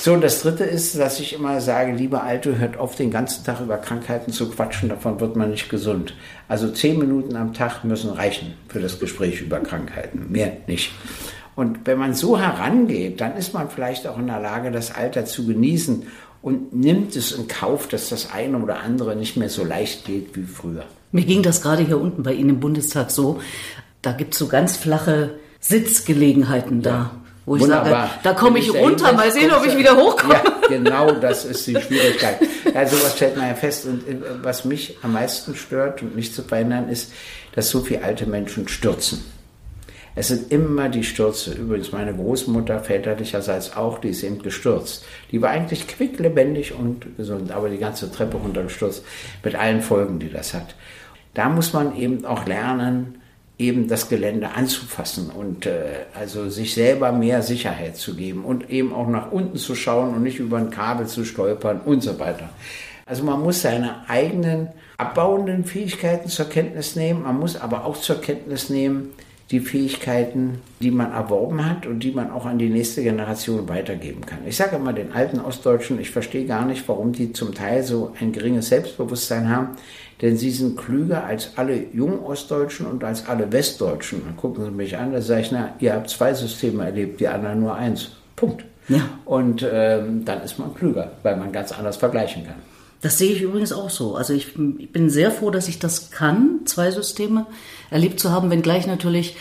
So, 0.00 0.14
und 0.14 0.24
das 0.24 0.40
dritte 0.40 0.64
ist, 0.64 0.98
dass 0.98 1.20
ich 1.20 1.34
immer 1.34 1.60
sage, 1.60 1.92
liebe 1.92 2.22
Alte, 2.22 2.58
hört 2.58 2.78
auf, 2.78 2.96
den 2.96 3.10
ganzen 3.10 3.44
Tag 3.44 3.60
über 3.60 3.76
Krankheiten 3.76 4.32
zu 4.32 4.48
quatschen, 4.48 4.88
davon 4.88 5.20
wird 5.20 5.36
man 5.36 5.50
nicht 5.50 5.68
gesund. 5.68 6.14
Also 6.48 6.72
zehn 6.72 6.98
Minuten 6.98 7.36
am 7.36 7.52
Tag 7.52 7.84
müssen 7.84 8.08
reichen 8.08 8.54
für 8.68 8.80
das 8.80 8.98
Gespräch 8.98 9.42
über 9.42 9.60
Krankheiten, 9.60 10.28
mehr 10.30 10.56
nicht. 10.66 10.92
Und 11.56 11.80
wenn 11.84 11.98
man 11.98 12.14
so 12.14 12.38
herangeht, 12.38 13.20
dann 13.20 13.36
ist 13.36 13.52
man 13.52 13.68
vielleicht 13.68 14.06
auch 14.06 14.18
in 14.18 14.26
der 14.26 14.40
Lage, 14.40 14.70
das 14.70 14.94
Alter 14.94 15.26
zu 15.26 15.46
genießen 15.46 16.06
und 16.42 16.74
nimmt 16.74 17.16
es 17.16 17.32
in 17.32 17.48
Kauf, 17.48 17.88
dass 17.88 18.08
das 18.08 18.32
eine 18.32 18.58
oder 18.58 18.80
andere 18.80 19.16
nicht 19.16 19.36
mehr 19.36 19.50
so 19.50 19.64
leicht 19.64 20.04
geht 20.04 20.36
wie 20.36 20.44
früher. 20.44 20.84
Mir 21.12 21.24
ging 21.24 21.42
das 21.42 21.60
gerade 21.60 21.82
hier 21.82 22.00
unten 22.00 22.22
bei 22.22 22.32
Ihnen 22.32 22.50
im 22.50 22.60
Bundestag 22.60 23.10
so. 23.10 23.40
Da 24.00 24.12
gibt 24.12 24.32
es 24.34 24.38
so 24.38 24.46
ganz 24.46 24.76
flache 24.76 25.34
Sitzgelegenheiten 25.60 26.82
da. 26.82 26.90
Ja. 26.90 27.10
Wo 27.46 27.56
ich 27.56 27.62
Wunderbar. 27.62 27.90
sage, 27.90 28.10
da 28.22 28.32
komme 28.34 28.58
ich 28.58 28.72
runter, 28.72 29.12
mal 29.12 29.32
sehen, 29.32 29.50
ob 29.50 29.66
ich 29.66 29.76
wieder 29.76 29.96
hochkomme. 29.96 30.34
Ja, 30.34 30.68
genau 30.68 31.10
das 31.12 31.44
ist 31.44 31.66
die 31.66 31.74
Schwierigkeit. 31.74 32.38
Ja, 32.72 32.86
sowas 32.86 33.16
stellt 33.16 33.36
man 33.36 33.48
ja 33.48 33.54
fest. 33.54 33.86
Und 33.86 34.06
äh, 34.06 34.18
was 34.42 34.64
mich 34.64 34.98
am 35.02 35.14
meisten 35.14 35.56
stört 35.56 36.02
und 36.02 36.14
nicht 36.14 36.34
zu 36.34 36.42
verhindern, 36.42 36.88
ist, 36.88 37.12
dass 37.54 37.70
so 37.70 37.80
viele 37.80 38.04
alte 38.04 38.26
Menschen 38.26 38.68
stürzen. 38.68 39.24
Es 40.20 40.28
sind 40.28 40.52
immer 40.52 40.90
die 40.90 41.02
Stürze. 41.02 41.54
Übrigens, 41.54 41.92
meine 41.92 42.12
Großmutter 42.12 42.80
väterlicherseits 42.80 43.74
auch, 43.74 43.98
die 44.00 44.10
ist 44.10 44.22
eben 44.22 44.42
gestürzt. 44.42 45.02
Die 45.30 45.40
war 45.40 45.48
eigentlich 45.48 45.88
quicklebendig 45.88 46.74
und 46.74 47.16
gesund, 47.16 47.50
aber 47.52 47.70
die 47.70 47.78
ganze 47.78 48.12
Treppe 48.12 48.36
runtergestürzt 48.36 49.02
mit 49.42 49.54
allen 49.54 49.80
Folgen, 49.80 50.18
die 50.18 50.30
das 50.30 50.52
hat. 50.52 50.74
Da 51.32 51.48
muss 51.48 51.72
man 51.72 51.96
eben 51.96 52.26
auch 52.26 52.44
lernen, 52.44 53.22
eben 53.56 53.88
das 53.88 54.10
Gelände 54.10 54.50
anzufassen 54.50 55.30
und 55.30 55.64
äh, 55.64 56.04
also 56.14 56.50
sich 56.50 56.74
selber 56.74 57.12
mehr 57.12 57.40
Sicherheit 57.40 57.96
zu 57.96 58.14
geben 58.14 58.44
und 58.44 58.68
eben 58.68 58.92
auch 58.92 59.08
nach 59.08 59.32
unten 59.32 59.56
zu 59.56 59.74
schauen 59.74 60.14
und 60.14 60.22
nicht 60.22 60.38
über 60.38 60.58
ein 60.58 60.68
Kabel 60.68 61.06
zu 61.06 61.24
stolpern 61.24 61.80
und 61.82 62.02
so 62.02 62.18
weiter. 62.18 62.50
Also 63.06 63.24
man 63.24 63.40
muss 63.40 63.62
seine 63.62 64.06
eigenen 64.06 64.68
abbauenden 64.98 65.64
Fähigkeiten 65.64 66.28
zur 66.28 66.50
Kenntnis 66.50 66.94
nehmen, 66.94 67.22
man 67.22 67.38
muss 67.38 67.58
aber 67.58 67.86
auch 67.86 67.96
zur 67.96 68.20
Kenntnis 68.20 68.68
nehmen, 68.68 69.14
die 69.50 69.60
Fähigkeiten, 69.60 70.60
die 70.80 70.92
man 70.92 71.12
erworben 71.12 71.68
hat 71.68 71.84
und 71.86 72.00
die 72.04 72.12
man 72.12 72.30
auch 72.30 72.46
an 72.46 72.58
die 72.58 72.68
nächste 72.68 73.02
Generation 73.02 73.68
weitergeben 73.68 74.24
kann. 74.24 74.38
Ich 74.46 74.56
sage 74.56 74.76
immer 74.76 74.92
den 74.92 75.12
alten 75.12 75.40
Ostdeutschen, 75.40 76.00
ich 76.00 76.10
verstehe 76.10 76.46
gar 76.46 76.64
nicht, 76.64 76.88
warum 76.88 77.12
die 77.12 77.32
zum 77.32 77.52
Teil 77.52 77.82
so 77.82 78.12
ein 78.20 78.30
geringes 78.30 78.68
Selbstbewusstsein 78.68 79.48
haben, 79.48 79.70
denn 80.22 80.36
sie 80.36 80.50
sind 80.50 80.76
klüger 80.76 81.24
als 81.24 81.52
alle 81.56 81.82
jungen 81.92 82.20
Ostdeutschen 82.20 82.86
und 82.86 83.02
als 83.02 83.26
alle 83.26 83.50
Westdeutschen. 83.50 84.22
Dann 84.24 84.36
gucken 84.36 84.64
sie 84.64 84.70
mich 84.70 84.96
an, 84.96 85.12
da 85.12 85.20
sage 85.20 85.40
ich, 85.40 85.50
na, 85.50 85.74
ihr 85.80 85.94
habt 85.94 86.10
zwei 86.10 86.32
Systeme 86.32 86.84
erlebt, 86.84 87.18
die 87.18 87.26
anderen 87.26 87.60
nur 87.60 87.74
eins. 87.74 88.12
Punkt. 88.36 88.64
Ja. 88.88 89.00
Und 89.24 89.66
ähm, 89.70 90.24
dann 90.24 90.42
ist 90.42 90.58
man 90.58 90.74
klüger, 90.74 91.12
weil 91.22 91.36
man 91.36 91.50
ganz 91.50 91.72
anders 91.72 91.96
vergleichen 91.96 92.44
kann. 92.44 92.69
Das 93.00 93.18
sehe 93.18 93.32
ich 93.32 93.42
übrigens 93.42 93.72
auch 93.72 93.90
so. 93.90 94.14
Also 94.16 94.34
ich, 94.34 94.48
ich 94.78 94.92
bin 94.92 95.08
sehr 95.08 95.30
froh, 95.30 95.50
dass 95.50 95.68
ich 95.68 95.78
das 95.78 96.10
kann, 96.10 96.60
zwei 96.66 96.90
Systeme 96.90 97.46
erlebt 97.90 98.20
zu 98.20 98.30
haben, 98.30 98.50
wenngleich 98.50 98.86
natürlich 98.86 99.36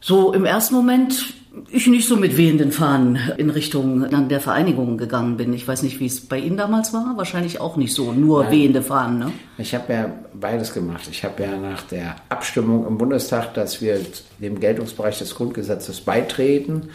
so 0.00 0.32
im 0.32 0.44
ersten 0.44 0.74
Moment 0.74 1.34
ich 1.70 1.86
nicht 1.86 2.08
so 2.08 2.16
mit 2.16 2.36
wehenden 2.36 2.72
Fahnen 2.72 3.18
in 3.36 3.50
Richtung 3.50 4.08
dann 4.10 4.28
der 4.28 4.40
Vereinigung 4.40 4.96
gegangen 4.96 5.36
bin. 5.36 5.52
Ich 5.52 5.68
weiß 5.68 5.82
nicht, 5.82 6.00
wie 6.00 6.06
es 6.06 6.20
bei 6.20 6.38
Ihnen 6.38 6.56
damals 6.56 6.92
war. 6.92 7.14
Wahrscheinlich 7.16 7.60
auch 7.60 7.76
nicht 7.76 7.94
so, 7.94 8.12
nur 8.12 8.44
Nein. 8.44 8.52
wehende 8.52 8.82
Fahnen. 8.82 9.18
Ne? 9.18 9.32
Ich 9.58 9.74
habe 9.74 9.92
ja 9.92 10.10
beides 10.32 10.72
gemacht. 10.72 11.02
Ich 11.10 11.24
habe 11.24 11.42
ja 11.42 11.56
nach 11.56 11.82
der 11.82 12.16
Abstimmung 12.30 12.86
im 12.86 12.96
Bundestag, 12.96 13.54
dass 13.54 13.82
wir 13.82 14.00
dem 14.38 14.60
Geltungsbereich 14.60 15.18
des 15.18 15.34
Grundgesetzes 15.34 16.00
beitreten, 16.00 16.88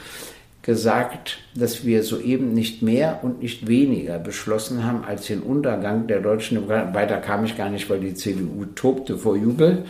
gesagt, 0.67 1.37
dass 1.55 1.85
wir 1.85 2.03
soeben 2.03 2.53
nicht 2.53 2.81
mehr 2.81 3.21
und 3.23 3.41
nicht 3.41 3.67
weniger 3.69 4.19
beschlossen 4.19 4.83
haben 4.83 5.05
als 5.05 5.27
den 5.27 5.41
Untergang 5.41 6.07
der 6.07 6.19
deutschen 6.19 6.55
Demokraten. 6.55 6.93
Weiter 6.93 7.17
kam 7.19 7.45
ich 7.45 7.55
gar 7.55 7.69
nicht, 7.69 7.89
weil 7.89 8.01
die 8.01 8.13
CDU 8.13 8.65
tobte 8.75 9.17
vor 9.17 9.37
Jubel. 9.37 9.85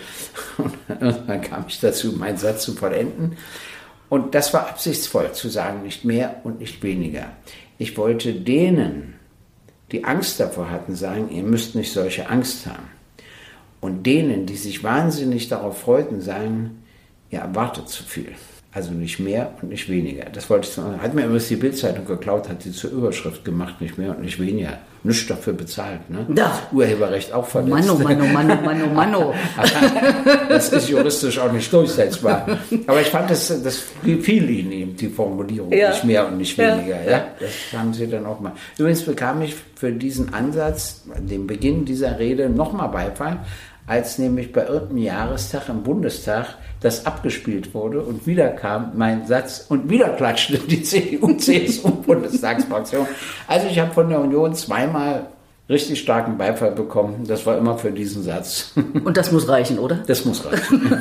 Und 0.57 1.17
dann 1.27 1.41
kam 1.41 1.65
ich 1.67 1.79
dazu, 1.79 2.11
meinen 2.11 2.37
Satz 2.37 2.61
zu 2.61 2.73
vollenden. 2.73 3.37
Und 4.07 4.35
das 4.35 4.53
war 4.53 4.69
absichtsvoll 4.69 5.31
zu 5.31 5.49
sagen, 5.49 5.81
nicht 5.81 6.05
mehr 6.05 6.41
und 6.43 6.59
nicht 6.59 6.81
weniger. 6.83 7.31
Ich 7.79 7.97
wollte 7.97 8.33
denen, 8.33 9.15
die 9.91 10.05
Angst 10.05 10.39
davor 10.39 10.69
hatten, 10.69 10.95
sagen, 10.95 11.29
ihr 11.31 11.43
müsst 11.43 11.73
nicht 11.73 11.91
solche 11.91 12.29
Angst 12.29 12.67
haben. 12.67 12.87
Und 13.81 14.05
denen, 14.05 14.45
die 14.45 14.55
sich 14.55 14.83
wahnsinnig 14.83 15.49
darauf 15.49 15.79
freuten, 15.81 16.21
sagen, 16.21 16.83
ihr 17.31 17.39
erwartet 17.39 17.89
zu 17.89 18.03
viel. 18.03 18.33
Also 18.77 18.91
nicht 18.91 19.19
mehr 19.19 19.53
und 19.59 19.69
nicht 19.69 19.89
weniger. 19.89 20.25
Das 20.31 20.47
wollte 20.51 20.67
ich 20.67 20.73
sagen. 20.75 21.01
Hat 21.01 21.15
mir 21.15 21.23
übrigens 21.23 21.47
die 21.47 21.55
Bildzeitung 21.55 22.05
geklaut, 22.05 22.47
hat 22.47 22.61
sie 22.61 22.71
zur 22.71 22.91
Überschrift 22.91 23.43
gemacht, 23.43 23.81
nicht 23.81 23.97
mehr 23.97 24.11
und 24.11 24.21
nicht 24.21 24.39
weniger. 24.39 24.77
Nichts 25.01 25.25
dafür 25.25 25.53
bezahlt. 25.53 26.07
Ne? 26.11 26.27
Ja. 26.35 26.59
Urheberrecht 26.71 27.33
auch 27.33 27.47
verletzt. 27.47 27.87
Mano, 27.87 27.95
Mano, 27.95 28.25
Mano, 28.27 28.55
Mano, 28.61 28.85
Mano. 28.93 29.33
das 30.49 30.69
ist 30.69 30.89
juristisch 30.89 31.39
auch 31.39 31.51
nicht 31.51 31.73
durchsetzbar. 31.73 32.45
Aber 32.85 33.01
ich 33.01 33.07
fand, 33.07 33.31
das, 33.31 33.47
das 33.63 33.83
gefiel 34.03 34.47
Ihnen 34.47 34.71
eben, 34.71 34.95
die 34.95 35.07
Formulierung, 35.09 35.71
Ja. 35.73 35.89
nicht 35.89 36.03
mehr 36.03 36.27
und 36.27 36.37
nicht 36.37 36.55
Ja. 36.55 36.77
weniger. 36.77 37.09
Ja. 37.09 37.27
Das 37.39 37.79
haben 37.79 37.93
Sie 37.95 38.07
dann 38.07 38.27
auch 38.27 38.39
mal. 38.39 38.51
Übrigens 38.77 39.01
bekam 39.01 39.41
ich 39.41 39.55
für 39.73 39.91
diesen 39.91 40.35
Ansatz, 40.35 41.01
den 41.17 41.47
Beginn 41.47 41.83
dieser 41.85 42.19
Rede, 42.19 42.47
nochmal 42.47 42.89
Beifall, 42.89 43.39
als 43.87 44.19
nämlich 44.19 44.53
bei 44.53 44.67
irgendeinem 44.67 44.99
Jahrestag 44.99 45.69
im 45.69 45.81
Bundestag 45.83 46.55
das 46.81 47.05
abgespielt 47.05 47.73
wurde 47.73 48.01
und 48.01 48.27
wieder 48.27 48.49
kam 48.49 48.91
mein 48.95 49.25
Satz 49.25 49.65
und 49.69 49.89
wieder 49.89 50.09
klatschte 50.09 50.59
die 50.59 50.83
CDU-CSU-Bundestagsfraktion. 50.83 53.07
Also 53.47 53.67
ich 53.67 53.79
habe 53.79 53.93
von 53.93 54.09
der 54.09 54.19
Union 54.19 54.53
zweimal 54.53 55.27
richtig 55.69 55.99
starken 55.99 56.37
Beifall 56.37 56.71
bekommen. 56.71 57.25
Das 57.27 57.45
war 57.45 57.57
immer 57.57 57.77
für 57.77 57.91
diesen 57.91 58.23
Satz. 58.23 58.71
Und 58.75 59.17
das 59.17 59.31
muss 59.31 59.47
reichen, 59.47 59.79
oder? 59.79 59.95
Das 60.07 60.25
muss 60.25 60.45
reichen. 60.45 60.91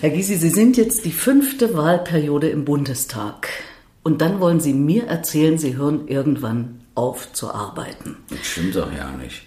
Herr 0.00 0.10
Gysi, 0.10 0.36
Sie 0.36 0.50
sind 0.50 0.76
jetzt 0.76 1.04
die 1.04 1.12
fünfte 1.12 1.76
Wahlperiode 1.76 2.48
im 2.48 2.64
Bundestag. 2.64 3.48
Und 4.02 4.20
dann 4.22 4.40
wollen 4.40 4.60
Sie 4.60 4.72
mir 4.72 5.06
erzählen, 5.06 5.58
Sie 5.58 5.76
hören 5.76 6.08
irgendwann 6.08 6.80
auf 6.94 7.32
zu 7.32 7.52
arbeiten. 7.52 8.16
Das 8.30 8.44
stimmt 8.44 8.76
doch 8.76 8.92
ja 8.92 9.10
nicht. 9.22 9.46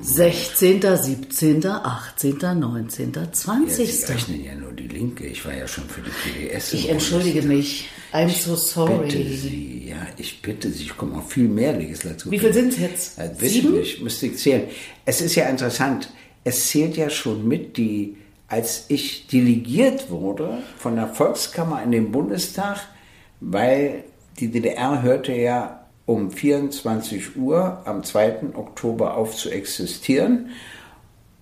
16., 0.00 0.80
17., 0.80 1.66
18., 1.66 2.38
19., 2.58 3.12
Ja, 3.14 3.32
20. 3.32 4.00
Sie 4.00 4.12
rechnen 4.12 4.44
ja 4.44 4.54
nur 4.54 4.72
die 4.72 4.88
Linke. 4.88 5.26
Ich 5.26 5.44
war 5.44 5.54
ja 5.54 5.66
schon 5.66 5.84
für 5.84 6.00
die 6.02 6.10
PDS. 6.10 6.72
Ich 6.72 6.88
entschuldige 6.88 7.42
mich. 7.42 7.88
I'm 8.12 8.28
so 8.28 8.54
Bundestag. 8.54 8.98
Bitte 8.98 9.16
sorry. 9.16 9.36
Sie, 9.36 9.88
ja, 9.88 10.06
ich 10.16 10.40
bitte 10.42 10.70
Sie, 10.70 10.84
ich 10.84 10.96
komme 10.96 11.18
auf 11.18 11.30
viel 11.32 11.48
mehr 11.48 11.72
Legislatur. 11.72 12.30
Wie 12.30 12.38
viel 12.38 12.52
sind 12.52 12.72
es 12.72 12.78
jetzt? 12.78 13.18
Ja, 13.18 13.24
ich 13.40 13.52
Sieben? 13.52 13.72
nicht, 13.78 14.02
müsste 14.02 14.26
ich 14.26 14.38
zählen. 14.38 14.68
Es 15.04 15.20
ist 15.20 15.34
ja 15.34 15.48
interessant, 15.48 16.12
es 16.44 16.68
zählt 16.68 16.96
ja 16.96 17.10
schon 17.10 17.46
mit, 17.48 17.76
die, 17.76 18.16
als 18.48 18.84
ich 18.88 19.26
delegiert 19.26 20.10
wurde 20.10 20.58
von 20.76 20.96
der 20.96 21.08
Volkskammer 21.08 21.82
in 21.82 21.90
den 21.90 22.12
Bundestag, 22.12 22.80
weil 23.40 24.04
die 24.38 24.50
DDR 24.50 25.02
hörte 25.02 25.32
ja 25.32 25.83
um 26.06 26.30
24 26.30 27.36
Uhr 27.36 27.82
am 27.84 28.02
2. 28.02 28.54
Oktober 28.54 29.16
auf 29.16 29.36
zu 29.36 29.50
existieren. 29.50 30.50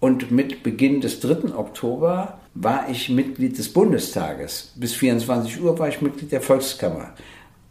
Und 0.01 0.31
mit 0.31 0.63
Beginn 0.63 1.01
des 1.01 1.21
3. 1.21 1.55
Oktober 1.55 2.41
war 2.55 2.89
ich 2.91 3.09
Mitglied 3.09 3.59
des 3.59 3.73
Bundestages. 3.73 4.73
Bis 4.77 4.95
24 4.95 5.61
Uhr 5.63 5.79
war 5.79 5.89
ich 5.89 6.03
Mitglied 6.03 6.33
der 6.33 6.41
Volkskammer. 6.41 7.15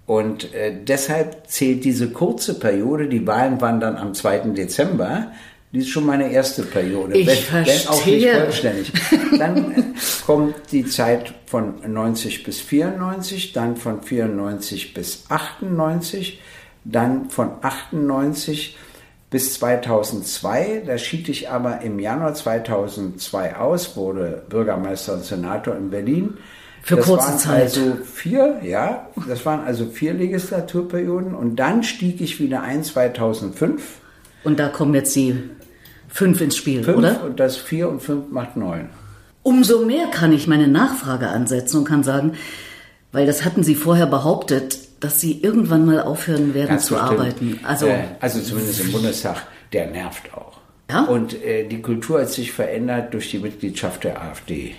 Und 0.05 0.53
äh, 0.53 0.74
deshalb 0.83 1.48
zählt 1.48 1.86
diese 1.86 2.10
kurze 2.10 2.60
Periode, 2.60 3.07
die 3.07 3.25
Wahlen 3.27 3.62
waren 3.62 3.79
dann 3.79 3.95
am 3.95 4.13
2. 4.13 4.39
Dezember, 4.50 5.31
die 5.71 5.79
ist 5.79 5.89
schon 5.89 6.05
meine 6.05 6.29
erste 6.29 6.63
Periode. 6.63 7.17
Ich 7.17 7.27
wenn, 7.27 7.65
wenn 7.65 7.88
auch 7.88 8.05
nicht 8.05 8.24
verstehe. 8.24 8.41
vollständig. 8.41 8.91
Dann 9.39 9.71
äh, 9.71 9.83
kommt 10.25 10.55
die 10.71 10.86
Zeit 10.86 11.33
von 11.45 11.75
90 11.88 12.43
bis 12.43 12.60
94, 12.60 13.53
dann 13.53 13.77
von 13.77 14.01
94 14.03 14.93
bis 14.93 15.25
98, 15.29 16.41
dann 16.83 17.29
von 17.29 17.51
98 17.61 18.77
bis 19.29 19.53
2002. 19.55 20.83
Da 20.85 20.97
schied 20.97 21.29
ich 21.29 21.50
aber 21.50 21.81
im 21.81 22.00
Januar 22.00 22.33
2002 22.33 23.55
aus, 23.55 23.95
wurde 23.95 24.43
Bürgermeister 24.50 25.13
und 25.13 25.23
Senator 25.23 25.75
in 25.75 25.89
Berlin. 25.89 26.38
Für 26.83 26.97
das 26.97 27.05
kurze 27.05 27.27
waren 27.27 27.39
Zeit. 27.39 27.61
Also 27.63 27.97
vier, 28.03 28.59
ja, 28.63 29.07
das 29.27 29.45
waren 29.45 29.63
also 29.63 29.85
vier 29.85 30.13
Legislaturperioden. 30.13 31.35
Und 31.35 31.55
dann 31.57 31.83
stieg 31.83 32.21
ich 32.21 32.39
wieder 32.39 32.61
ein 32.61 32.83
2005. 32.83 34.00
Und 34.43 34.59
da 34.59 34.67
kommen 34.67 34.93
jetzt 34.95 35.15
die 35.15 35.35
fünf 36.07 36.41
ins 36.41 36.57
Spiel, 36.57 36.83
Fünf 36.83 36.97
oder? 36.97 37.23
und 37.23 37.39
das 37.39 37.57
vier 37.57 37.88
und 37.88 38.01
fünf 38.01 38.31
macht 38.31 38.57
neun. 38.57 38.89
Umso 39.43 39.85
mehr 39.85 40.07
kann 40.07 40.33
ich 40.33 40.47
meine 40.47 40.67
Nachfrage 40.67 41.29
ansetzen 41.29 41.77
und 41.77 41.85
kann 41.85 42.03
sagen, 42.03 42.33
weil 43.11 43.25
das 43.25 43.45
hatten 43.45 43.63
Sie 43.63 43.75
vorher 43.75 44.07
behauptet, 44.07 44.77
dass 45.01 45.20
Sie 45.20 45.41
irgendwann 45.41 45.86
mal 45.86 46.01
aufhören 46.01 46.53
werden 46.53 46.70
Ganz 46.70 46.86
zu 46.86 46.93
bestimmt. 46.93 47.20
arbeiten. 47.20 47.60
Also, 47.63 47.88
äh, 47.88 48.03
also 48.20 48.39
zumindest 48.39 48.79
im 48.79 48.91
Bundestag, 48.91 49.48
der 49.74 49.88
nervt 49.88 50.34
auch. 50.34 50.60
Ja? 50.89 51.03
Und 51.03 51.41
äh, 51.43 51.67
die 51.67 51.81
Kultur 51.81 52.22
hat 52.22 52.29
sich 52.29 52.51
verändert 52.51 53.13
durch 53.13 53.31
die 53.31 53.39
Mitgliedschaft 53.39 54.03
der 54.03 54.22
AfD. 54.22 54.75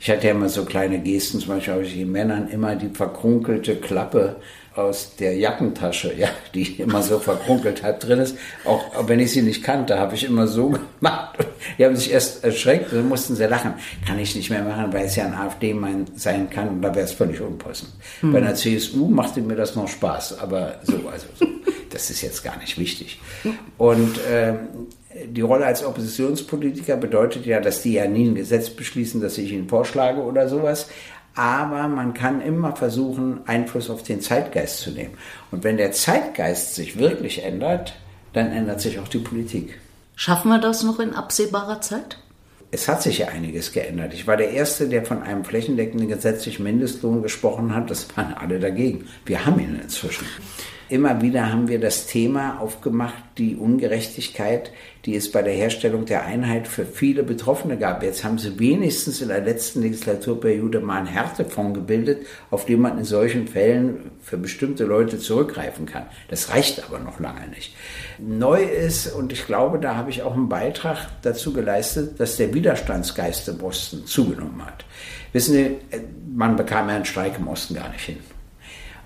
Ich 0.00 0.10
hatte 0.10 0.28
ja 0.28 0.32
immer 0.32 0.48
so 0.48 0.64
kleine 0.64 0.98
Gesten, 0.98 1.40
zum 1.40 1.48
Beispiel 1.50 1.74
habe 1.74 1.84
ich 1.84 1.92
den 1.92 2.10
Männern 2.10 2.48
immer 2.48 2.74
die 2.74 2.88
verkrunkelte 2.88 3.76
Klappe 3.76 4.36
aus 4.74 5.14
der 5.16 5.36
Jackentasche, 5.36 6.14
ja, 6.16 6.28
die 6.54 6.62
immer 6.80 7.02
so 7.02 7.18
verkrunkelt 7.18 7.82
hat 7.82 8.06
drin 8.06 8.18
ist. 8.18 8.36
Auch, 8.64 8.96
auch 8.96 9.08
wenn 9.08 9.20
ich 9.20 9.32
sie 9.32 9.42
nicht 9.42 9.62
kannte, 9.62 9.98
habe 9.98 10.14
ich 10.14 10.24
immer 10.24 10.46
so 10.46 10.68
gemacht. 11.00 11.38
Die 11.76 11.84
haben 11.84 11.96
sich 11.96 12.10
erst 12.10 12.42
erschreckt, 12.42 12.92
dann 12.92 13.10
mussten 13.10 13.36
sie 13.36 13.44
lachen. 13.44 13.74
Kann 14.06 14.18
ich 14.18 14.34
nicht 14.34 14.48
mehr 14.48 14.62
machen, 14.62 14.90
weil 14.90 15.04
es 15.04 15.16
ja 15.16 15.26
ein 15.26 15.34
AfD-Mann 15.34 16.06
sein 16.16 16.48
kann 16.48 16.68
und 16.68 16.82
da 16.82 16.94
wäre 16.94 17.04
es 17.04 17.12
völlig 17.12 17.38
unpassend. 17.42 17.90
Bei 18.22 18.38
einer 18.38 18.54
CSU 18.54 19.06
machte 19.06 19.42
mir 19.42 19.56
das 19.56 19.76
noch 19.76 19.88
Spaß, 19.88 20.38
aber 20.38 20.80
so, 20.82 20.94
also 21.12 21.26
so, 21.34 21.46
das 21.90 22.08
ist 22.08 22.22
jetzt 22.22 22.42
gar 22.42 22.56
nicht 22.56 22.78
wichtig. 22.78 23.20
Und 23.76 24.18
ähm, 24.30 24.60
die 25.26 25.40
Rolle 25.40 25.66
als 25.66 25.84
Oppositionspolitiker 25.84 26.96
bedeutet 26.96 27.44
ja, 27.46 27.60
dass 27.60 27.82
die 27.82 27.94
ja 27.94 28.06
nie 28.06 28.28
ein 28.28 28.34
Gesetz 28.34 28.70
beschließen, 28.70 29.20
das 29.20 29.38
ich 29.38 29.52
ihnen 29.52 29.68
vorschlage 29.68 30.20
oder 30.20 30.48
sowas. 30.48 30.88
Aber 31.34 31.88
man 31.88 32.14
kann 32.14 32.40
immer 32.40 32.74
versuchen, 32.76 33.40
Einfluss 33.46 33.90
auf 33.90 34.02
den 34.02 34.20
Zeitgeist 34.20 34.80
zu 34.80 34.90
nehmen. 34.90 35.14
Und 35.50 35.64
wenn 35.64 35.76
der 35.76 35.92
Zeitgeist 35.92 36.74
sich 36.74 36.98
wirklich 36.98 37.44
ändert, 37.44 37.94
dann 38.32 38.52
ändert 38.52 38.80
sich 38.80 38.98
auch 38.98 39.08
die 39.08 39.18
Politik. 39.18 39.80
schaffen 40.16 40.48
wir 40.48 40.58
das 40.58 40.82
noch 40.82 41.00
in 41.00 41.14
absehbarer 41.14 41.80
Zeit? 41.80 42.18
Es 42.72 42.86
hat 42.86 43.02
sich 43.02 43.18
ja 43.18 43.28
einiges 43.28 43.72
geändert. 43.72 44.14
Ich 44.14 44.28
war 44.28 44.36
der 44.36 44.50
Erste, 44.50 44.88
der 44.88 45.04
von 45.04 45.22
einem 45.22 45.44
flächendeckenden 45.44 46.08
gesetzlichen 46.08 46.62
Mindestlohn 46.62 47.22
gesprochen 47.22 47.74
hat. 47.74 47.90
Das 47.90 48.06
waren 48.16 48.34
alle 48.34 48.60
dagegen. 48.60 49.08
Wir 49.24 49.44
haben 49.44 49.58
ihn 49.58 49.80
inzwischen. 49.82 50.26
Immer 50.90 51.22
wieder 51.22 51.52
haben 51.52 51.68
wir 51.68 51.78
das 51.78 52.06
Thema 52.06 52.58
aufgemacht, 52.58 53.22
die 53.38 53.54
Ungerechtigkeit, 53.54 54.72
die 55.04 55.14
es 55.14 55.30
bei 55.30 55.40
der 55.40 55.52
Herstellung 55.52 56.04
der 56.04 56.24
Einheit 56.24 56.66
für 56.66 56.84
viele 56.84 57.22
Betroffene 57.22 57.78
gab. 57.78 58.02
Jetzt 58.02 58.24
haben 58.24 58.38
sie 58.38 58.58
wenigstens 58.58 59.20
in 59.20 59.28
der 59.28 59.40
letzten 59.40 59.82
Legislaturperiode 59.82 60.80
mal 60.80 60.98
einen 60.98 61.06
Härtefonds 61.06 61.78
gebildet, 61.78 62.26
auf 62.50 62.66
den 62.66 62.80
man 62.80 62.98
in 62.98 63.04
solchen 63.04 63.46
Fällen 63.46 64.10
für 64.20 64.36
bestimmte 64.36 64.82
Leute 64.82 65.20
zurückgreifen 65.20 65.86
kann. 65.86 66.06
Das 66.26 66.50
reicht 66.50 66.82
aber 66.84 66.98
noch 66.98 67.20
lange 67.20 67.46
nicht. 67.54 67.72
Neu 68.18 68.60
ist, 68.60 69.14
und 69.14 69.32
ich 69.32 69.46
glaube, 69.46 69.78
da 69.78 69.94
habe 69.94 70.10
ich 70.10 70.22
auch 70.22 70.34
einen 70.34 70.48
Beitrag 70.48 71.06
dazu 71.22 71.52
geleistet, 71.52 72.18
dass 72.18 72.36
der 72.36 72.52
Widerstandsgeist 72.52 73.46
im 73.48 73.62
Osten 73.62 74.06
zugenommen 74.06 74.66
hat. 74.66 74.84
Wissen 75.32 75.54
Sie, 75.54 75.76
man 76.34 76.56
bekam 76.56 76.88
ja 76.88 76.96
einen 76.96 77.04
Streik 77.04 77.38
im 77.38 77.46
Osten 77.46 77.74
gar 77.74 77.90
nicht 77.90 78.06
hin. 78.06 78.18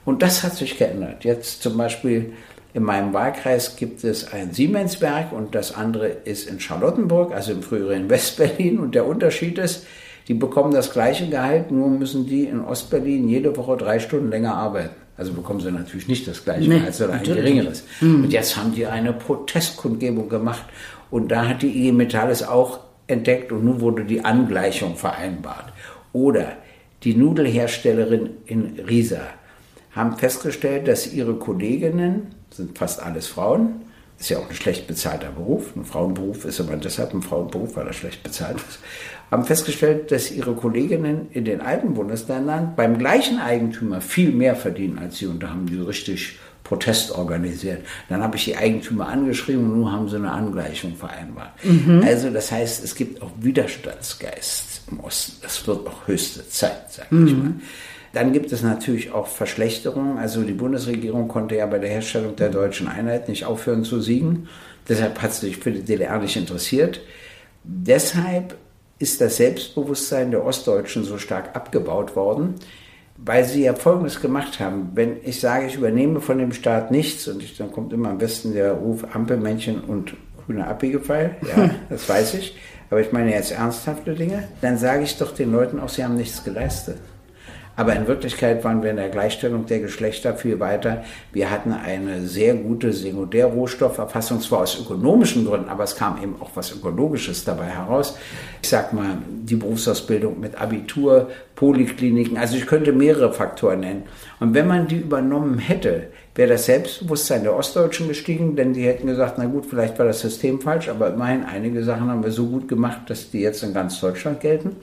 Und 0.04 0.22
das 0.22 0.42
hat 0.42 0.54
sich 0.54 0.76
geändert. 0.78 1.24
Jetzt 1.24 1.62
zum 1.62 1.76
Beispiel 1.76 2.32
in 2.74 2.82
meinem 2.82 3.14
Wahlkreis 3.14 3.76
gibt 3.76 4.02
es 4.02 4.32
ein 4.32 4.52
Siemenswerk 4.52 5.32
und 5.32 5.54
das 5.54 5.74
andere 5.74 6.08
ist 6.08 6.48
in 6.48 6.58
Charlottenburg, 6.60 7.32
also 7.32 7.52
im 7.52 7.62
früheren 7.62 8.10
Westberlin. 8.10 8.78
Und 8.78 8.94
der 8.94 9.06
Unterschied 9.06 9.58
ist, 9.58 9.86
die 10.28 10.34
bekommen 10.34 10.72
das 10.72 10.92
gleiche 10.92 11.28
Gehalt, 11.28 11.70
nur 11.70 11.88
müssen 11.88 12.26
die 12.26 12.44
in 12.44 12.60
Ostberlin 12.60 13.28
jede 13.28 13.56
Woche 13.56 13.76
drei 13.76 13.98
Stunden 13.98 14.30
länger 14.30 14.54
arbeiten. 14.54 14.96
Also 15.16 15.32
bekommen 15.32 15.60
sie 15.60 15.70
natürlich 15.70 16.08
nicht 16.08 16.26
das 16.26 16.44
gleiche 16.44 16.68
Nee, 16.68 16.78
Gehalt, 16.78 16.94
sondern 16.94 17.18
ein 17.18 17.24
geringeres. 17.24 17.84
Und 18.00 18.32
jetzt 18.32 18.56
haben 18.56 18.74
die 18.74 18.86
eine 18.86 19.12
Protestkundgebung 19.12 20.28
gemacht 20.28 20.64
und 21.10 21.30
da 21.30 21.46
hat 21.46 21.62
die 21.62 21.68
IG 21.68 21.92
Metall 21.92 22.30
es 22.30 22.42
auch 22.42 22.80
entdeckt 23.06 23.52
und 23.52 23.64
nun 23.64 23.80
wurde 23.80 24.04
die 24.04 24.24
Angleichung 24.24 24.96
vereinbart. 24.96 25.72
Oder 26.12 26.56
die 27.04 27.14
Nudelherstellerin 27.14 28.30
in 28.46 28.80
Riesa 28.88 29.20
haben 29.94 30.16
festgestellt, 30.16 30.88
dass 30.88 31.12
ihre 31.12 31.34
Kolleginnen, 31.34 32.28
sind 32.50 32.76
fast 32.76 33.02
alles 33.02 33.26
Frauen, 33.26 33.82
ist 34.18 34.30
ja 34.30 34.38
auch 34.38 34.48
ein 34.48 34.54
schlecht 34.54 34.86
bezahlter 34.86 35.30
Beruf, 35.30 35.74
ein 35.76 35.84
Frauenberuf 35.84 36.44
ist 36.44 36.60
aber 36.60 36.76
deshalb 36.76 37.12
ein 37.14 37.22
Frauenberuf, 37.22 37.76
weil 37.76 37.86
er 37.86 37.92
schlecht 37.92 38.22
bezahlt 38.22 38.56
ist, 38.56 38.78
haben 39.30 39.44
festgestellt, 39.44 40.12
dass 40.12 40.30
ihre 40.30 40.54
Kolleginnen 40.54 41.28
in 41.32 41.44
den 41.44 41.60
alten 41.60 41.94
Bundesländern 41.94 42.74
beim 42.76 42.98
gleichen 42.98 43.38
Eigentümer 43.38 44.00
viel 44.00 44.30
mehr 44.30 44.54
verdienen 44.54 44.98
als 44.98 45.18
sie 45.18 45.26
und 45.26 45.42
da 45.42 45.50
haben 45.50 45.66
die 45.66 45.78
richtig 45.78 46.38
Protest 46.62 47.10
organisiert. 47.12 47.84
Dann 48.08 48.22
habe 48.22 48.36
ich 48.36 48.44
die 48.44 48.56
Eigentümer 48.56 49.08
angeschrieben 49.08 49.64
und 49.64 49.80
nun 49.80 49.92
haben 49.92 50.08
sie 50.08 50.16
eine 50.16 50.30
Angleichung 50.30 50.96
vereinbart. 50.96 51.52
Also 52.04 52.30
das 52.30 52.50
heißt, 52.50 52.82
es 52.82 52.94
gibt 52.94 53.20
auch 53.20 53.30
Widerstandsgeist 53.40 54.82
im 54.90 55.00
Osten. 55.00 55.36
Das 55.42 55.66
wird 55.66 55.86
auch 55.86 56.06
höchste 56.06 56.48
Zeit, 56.48 56.90
sag 56.90 57.06
ich 57.12 57.36
mal. 57.36 57.52
Dann 58.14 58.32
gibt 58.32 58.52
es 58.52 58.62
natürlich 58.62 59.12
auch 59.12 59.26
Verschlechterungen. 59.26 60.18
Also 60.18 60.42
die 60.42 60.52
Bundesregierung 60.52 61.26
konnte 61.26 61.56
ja 61.56 61.66
bei 61.66 61.80
der 61.80 61.90
Herstellung 61.90 62.36
der 62.36 62.48
deutschen 62.48 62.86
Einheit 62.86 63.28
nicht 63.28 63.44
aufhören 63.44 63.84
zu 63.84 64.00
siegen. 64.00 64.48
Deshalb 64.88 65.20
hat 65.20 65.34
sie 65.34 65.48
sich 65.48 65.56
für 65.56 65.72
die 65.72 65.82
DDR 65.82 66.18
nicht 66.18 66.36
interessiert. 66.36 67.00
Deshalb 67.64 68.56
ist 69.00 69.20
das 69.20 69.36
Selbstbewusstsein 69.36 70.30
der 70.30 70.44
Ostdeutschen 70.44 71.02
so 71.02 71.18
stark 71.18 71.56
abgebaut 71.56 72.14
worden, 72.14 72.54
weil 73.16 73.44
sie 73.44 73.64
ja 73.64 73.74
Folgendes 73.74 74.20
gemacht 74.20 74.60
haben. 74.60 74.92
Wenn 74.94 75.16
ich 75.24 75.40
sage, 75.40 75.66
ich 75.66 75.74
übernehme 75.74 76.20
von 76.20 76.38
dem 76.38 76.52
Staat 76.52 76.92
nichts 76.92 77.26
und 77.26 77.42
ich, 77.42 77.56
dann 77.56 77.72
kommt 77.72 77.92
immer 77.92 78.10
am 78.10 78.18
besten 78.18 78.52
der 78.52 78.72
Ruf 78.72 79.04
Ampelmännchen 79.12 79.80
und 79.80 80.14
grüner 80.46 80.68
Abbiegepfeil, 80.68 81.36
ja, 81.42 81.70
das 81.90 82.08
weiß 82.08 82.34
ich, 82.34 82.56
aber 82.90 83.00
ich 83.00 83.10
meine 83.10 83.32
jetzt 83.32 83.50
ernsthafte 83.50 84.14
Dinge, 84.14 84.48
dann 84.60 84.78
sage 84.78 85.02
ich 85.02 85.18
doch 85.18 85.34
den 85.34 85.50
Leuten 85.50 85.80
auch, 85.80 85.88
sie 85.88 86.04
haben 86.04 86.16
nichts 86.16 86.44
geleistet. 86.44 86.98
Aber 87.76 87.94
in 87.96 88.06
Wirklichkeit 88.06 88.62
waren 88.64 88.82
wir 88.82 88.90
in 88.90 88.96
der 88.96 89.08
Gleichstellung 89.08 89.66
der 89.66 89.80
Geschlechter 89.80 90.34
viel 90.34 90.60
weiter. 90.60 91.04
Wir 91.32 91.50
hatten 91.50 91.72
eine 91.72 92.22
sehr 92.22 92.54
gute 92.54 92.92
Sekundärrohstofferfassung, 92.92 94.40
zwar 94.40 94.60
aus 94.60 94.80
ökonomischen 94.80 95.44
Gründen, 95.44 95.68
aber 95.68 95.84
es 95.84 95.96
kam 95.96 96.22
eben 96.22 96.36
auch 96.40 96.50
was 96.54 96.72
Ökologisches 96.72 97.44
dabei 97.44 97.66
heraus. 97.66 98.16
Ich 98.62 98.68
sag 98.68 98.92
mal, 98.92 99.18
die 99.28 99.56
Berufsausbildung 99.56 100.38
mit 100.38 100.60
Abitur, 100.60 101.30
Polikliniken, 101.56 102.36
also 102.36 102.56
ich 102.56 102.66
könnte 102.66 102.92
mehrere 102.92 103.32
Faktoren 103.32 103.80
nennen. 103.80 104.02
Und 104.40 104.54
wenn 104.54 104.66
man 104.66 104.86
die 104.86 104.98
übernommen 104.98 105.58
hätte, 105.58 106.08
wäre 106.34 106.50
das 106.50 106.66
Selbstbewusstsein 106.66 107.44
der 107.44 107.54
Ostdeutschen 107.54 108.08
gestiegen, 108.08 108.56
denn 108.56 108.72
die 108.72 108.86
hätten 108.86 109.06
gesagt, 109.06 109.38
na 109.38 109.46
gut, 109.46 109.66
vielleicht 109.66 109.98
war 109.98 110.06
das 110.06 110.20
System 110.20 110.60
falsch, 110.60 110.88
aber 110.88 111.12
immerhin 111.12 111.44
einige 111.44 111.84
Sachen 111.84 112.10
haben 112.10 112.24
wir 112.24 112.32
so 112.32 112.46
gut 112.46 112.66
gemacht, 112.68 113.02
dass 113.08 113.30
die 113.30 113.40
jetzt 113.40 113.62
in 113.62 113.72
ganz 113.72 114.00
Deutschland 114.00 114.40
gelten. 114.40 114.76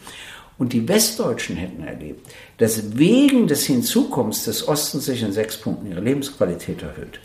Und 0.61 0.73
die 0.73 0.87
Westdeutschen 0.87 1.55
hätten 1.55 1.81
erlebt, 1.81 2.29
dass 2.59 2.95
wegen 2.95 3.47
des 3.47 3.65
Hinzukommens 3.65 4.45
des 4.45 4.67
Ostens 4.67 5.05
sich 5.05 5.23
in 5.23 5.31
sechs 5.31 5.57
Punkten 5.57 5.89
ihre 5.89 6.01
Lebensqualität 6.01 6.83
erhöht. 6.83 7.19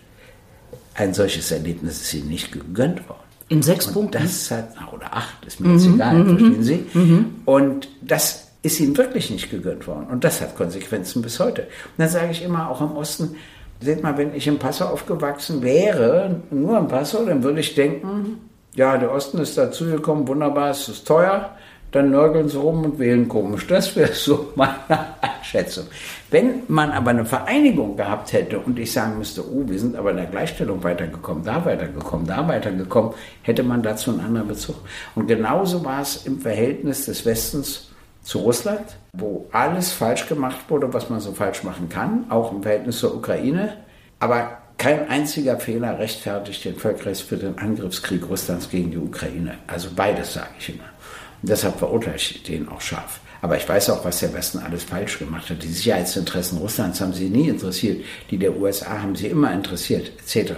Ein 0.95 1.12
solches 1.12 1.50
Erlebnis 1.50 2.00
ist 2.00 2.14
ihnen 2.14 2.31
nicht 2.31 2.50
gegönnt 2.50 3.07
worden. 3.07 3.21
In 3.50 3.62
sechs 3.62 3.88
und 3.88 3.93
Punkten? 3.93 4.23
Das 4.23 4.50
hat, 4.50 4.71
oder 4.90 5.14
acht, 5.14 5.45
ist 5.45 5.61
mir 5.61 5.69
mhm, 5.69 5.75
jetzt 5.75 5.87
egal, 5.87 6.14
mhm, 6.14 6.28
verstehen 6.31 6.62
Sie? 6.62 6.87
Mhm. 6.95 7.35
Und 7.45 7.88
das 8.00 8.52
ist 8.62 8.81
ihnen 8.81 8.97
wirklich 8.97 9.28
nicht 9.28 9.50
gegönnt 9.50 9.87
worden. 9.87 10.07
Und 10.11 10.25
das 10.25 10.40
hat 10.40 10.57
Konsequenzen 10.57 11.21
bis 11.21 11.38
heute. 11.38 11.64
Und 11.64 11.99
dann 11.99 12.09
sage 12.09 12.31
ich 12.31 12.43
immer, 12.43 12.71
auch 12.71 12.81
im 12.81 12.97
Osten, 12.97 13.37
seht 13.83 14.02
mal, 14.02 14.16
wenn 14.16 14.35
ich 14.35 14.47
in 14.47 14.59
Passau 14.59 14.87
aufgewachsen 14.87 15.61
wäre, 15.61 16.40
nur 16.50 16.78
in 16.78 16.88
Passau, 16.88 17.26
dann 17.26 17.43
würde 17.43 17.61
ich 17.61 17.75
denken, 17.75 18.38
ja, 18.76 18.97
der 18.97 19.12
Osten 19.12 19.37
ist 19.40 19.59
dazugekommen, 19.59 20.26
wunderbar, 20.26 20.71
es 20.71 20.88
ist 20.88 21.07
teuer, 21.07 21.50
dann 21.93 22.11
nörgeln 22.11 22.49
sie 22.49 22.59
rum 22.59 22.85
und 22.85 22.99
wählen 22.99 23.28
komisch. 23.28 23.66
Das 23.66 23.95
wäre 23.97 24.12
so 24.12 24.52
meine 24.55 24.76
Einschätzung. 25.21 25.87
Wenn 26.31 26.62
man 26.69 26.90
aber 26.90 27.11
eine 27.11 27.25
Vereinigung 27.25 27.97
gehabt 27.97 28.33
hätte 28.33 28.59
und 28.59 28.78
ich 28.78 28.93
sagen 28.93 29.19
müsste, 29.19 29.43
oh, 29.43 29.62
wir 29.66 29.78
sind 29.78 29.97
aber 29.97 30.11
in 30.11 30.16
der 30.16 30.26
Gleichstellung 30.26 30.83
weitergekommen, 30.83 31.45
da 31.45 31.64
weitergekommen, 31.64 32.26
da 32.26 32.47
weitergekommen, 32.47 33.12
hätte 33.43 33.62
man 33.62 33.83
dazu 33.83 34.11
einen 34.11 34.21
anderen 34.21 34.49
Bezug. 34.49 34.76
Und 35.14 35.26
genauso 35.26 35.85
war 35.85 36.02
es 36.02 36.26
im 36.26 36.40
Verhältnis 36.40 37.07
des 37.07 37.25
Westens 37.25 37.90
zu 38.23 38.40
Russland, 38.40 38.97
wo 39.12 39.47
alles 39.52 39.93
falsch 39.93 40.28
gemacht 40.28 40.59
wurde, 40.69 40.93
was 40.93 41.09
man 41.09 41.21
so 41.21 41.33
falsch 41.33 41.62
machen 41.62 41.88
kann, 41.88 42.25
auch 42.28 42.52
im 42.52 42.62
Verhältnis 42.62 42.99
zur 42.99 43.14
Ukraine. 43.14 43.75
Aber 44.19 44.59
kein 44.78 45.09
einziger 45.09 45.59
Fehler 45.59 45.99
rechtfertigt 45.99 46.64
den 46.64 46.76
Völkerrecht 46.76 47.23
für 47.23 47.37
den 47.37 47.57
Angriffskrieg 47.57 48.28
Russlands 48.28 48.69
gegen 48.69 48.90
die 48.90 48.99
Ukraine. 48.99 49.55
Also 49.66 49.88
beides 49.95 50.35
sage 50.35 50.50
ich 50.59 50.71
immer. 50.71 50.85
Und 51.43 51.50
deshalb 51.50 51.78
verurteile 51.78 52.16
ich 52.16 52.43
den 52.43 52.69
auch 52.69 52.81
scharf. 52.81 53.21
Aber 53.43 53.57
ich 53.57 53.69
weiß 53.69 53.90
auch, 53.90 54.05
was 54.05 54.21
der 54.21 54.35
Westen 54.35 54.59
alles 54.59 54.85
falsch 54.85 55.19
gemacht 55.19 55.50
hat. 55.50 55.62
Die 55.62 55.69
Sicherheitsinteressen 55.69 56.59
Russlands 56.59 57.00
haben 57.00 57.12
sie 57.12 57.28
nie 57.28 57.49
interessiert, 57.49 58.05
die 58.31 58.38
der 58.38 58.57
USA 58.57 59.02
haben 59.02 59.14
sie 59.14 59.28
immer 59.28 59.52
interessiert, 59.52 60.11
etc. 60.19 60.52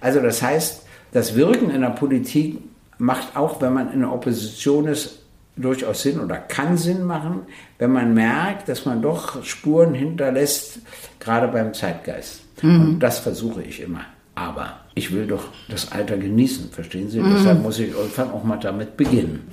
Also 0.00 0.20
das 0.20 0.42
heißt, 0.42 0.82
das 1.12 1.34
Wirken 1.34 1.70
in 1.70 1.80
der 1.80 1.90
Politik 1.90 2.58
macht 2.98 3.36
auch, 3.36 3.60
wenn 3.62 3.72
man 3.72 3.92
in 3.92 4.00
der 4.00 4.12
Opposition 4.12 4.86
ist, 4.86 5.20
durchaus 5.56 6.02
Sinn 6.02 6.20
oder 6.20 6.36
kann 6.36 6.76
Sinn 6.76 7.04
machen, 7.04 7.42
wenn 7.78 7.90
man 7.90 8.12
merkt, 8.12 8.68
dass 8.68 8.84
man 8.84 9.00
doch 9.00 9.42
Spuren 9.44 9.94
hinterlässt, 9.94 10.80
gerade 11.18 11.48
beim 11.48 11.72
Zeitgeist. 11.72 12.42
Mhm. 12.62 12.80
Und 12.80 12.98
das 13.00 13.18
versuche 13.18 13.62
ich 13.62 13.80
immer. 13.80 14.04
Aber 14.34 14.80
ich 14.96 15.12
will 15.12 15.26
doch 15.26 15.44
das 15.68 15.92
Alter 15.92 16.16
genießen, 16.16 16.70
verstehen 16.70 17.10
Sie? 17.10 17.20
Mhm. 17.20 17.34
Deshalb 17.34 17.62
muss 17.62 17.78
ich 17.78 17.90
irgendwann 17.90 18.30
auch 18.30 18.42
mal 18.42 18.56
damit 18.56 18.96
beginnen. 18.96 19.46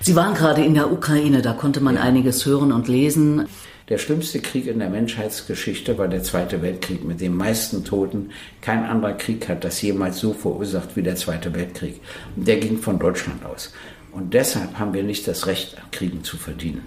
Sie 0.00 0.14
waren 0.14 0.34
gerade 0.34 0.62
in 0.62 0.74
der 0.74 0.92
Ukraine, 0.92 1.40
da 1.40 1.54
konnte 1.54 1.80
man 1.80 1.96
ja. 1.96 2.02
einiges 2.02 2.44
hören 2.44 2.70
und 2.70 2.86
lesen. 2.86 3.46
Der 3.88 3.96
schlimmste 3.96 4.40
Krieg 4.40 4.66
in 4.66 4.78
der 4.78 4.90
Menschheitsgeschichte 4.90 5.96
war 5.96 6.06
der 6.06 6.22
Zweite 6.22 6.60
Weltkrieg 6.60 7.02
mit 7.02 7.20
den 7.22 7.34
meisten 7.34 7.82
Toten. 7.82 8.30
Kein 8.60 8.84
anderer 8.84 9.14
Krieg 9.14 9.48
hat 9.48 9.64
das 9.64 9.80
jemals 9.80 10.20
so 10.20 10.34
verursacht 10.34 10.94
wie 10.94 11.02
der 11.02 11.16
Zweite 11.16 11.54
Weltkrieg. 11.54 12.00
Und 12.36 12.46
der 12.46 12.58
ging 12.58 12.76
von 12.78 12.98
Deutschland 12.98 13.44
aus. 13.46 13.72
Und 14.12 14.34
deshalb 14.34 14.78
haben 14.78 14.92
wir 14.92 15.02
nicht 15.02 15.26
das 15.26 15.46
Recht, 15.46 15.78
Kriegen 15.92 16.22
zu 16.24 16.36
verdienen. 16.36 16.82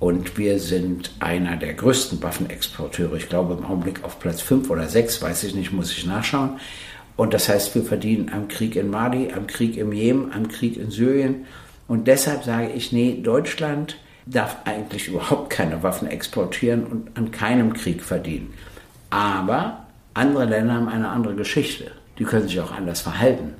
Und 0.00 0.36
wir 0.36 0.58
sind 0.58 1.12
einer 1.20 1.56
der 1.56 1.74
größten 1.74 2.22
Waffenexporteure. 2.22 3.14
Ich 3.14 3.28
glaube 3.28 3.54
im 3.54 3.64
Augenblick 3.64 4.02
auf 4.02 4.18
Platz 4.18 4.40
5 4.40 4.68
oder 4.68 4.88
6, 4.88 5.22
weiß 5.22 5.44
ich 5.44 5.54
nicht, 5.54 5.72
muss 5.72 5.92
ich 5.92 6.06
nachschauen. 6.06 6.58
Und 7.16 7.34
das 7.34 7.48
heißt, 7.48 7.74
wir 7.74 7.82
verdienen 7.82 8.30
am 8.32 8.48
Krieg 8.48 8.76
in 8.76 8.90
Mali, 8.90 9.32
am 9.32 9.46
Krieg 9.46 9.76
im 9.76 9.92
Jemen, 9.92 10.32
am 10.32 10.48
Krieg 10.48 10.76
in 10.76 10.90
Syrien. 10.90 11.46
Und 11.86 12.06
deshalb 12.06 12.44
sage 12.44 12.70
ich, 12.70 12.92
nee, 12.92 13.20
Deutschland 13.22 13.98
darf 14.26 14.58
eigentlich 14.64 15.08
überhaupt 15.08 15.50
keine 15.50 15.82
Waffen 15.82 16.08
exportieren 16.08 16.84
und 16.84 17.16
an 17.16 17.30
keinem 17.30 17.74
Krieg 17.74 18.02
verdienen. 18.02 18.54
Aber 19.10 19.86
andere 20.14 20.44
Länder 20.44 20.74
haben 20.74 20.88
eine 20.88 21.08
andere 21.08 21.34
Geschichte. 21.34 21.90
Die 22.18 22.24
können 22.24 22.48
sich 22.48 22.60
auch 22.60 22.72
anders 22.72 23.00
verhalten. 23.00 23.54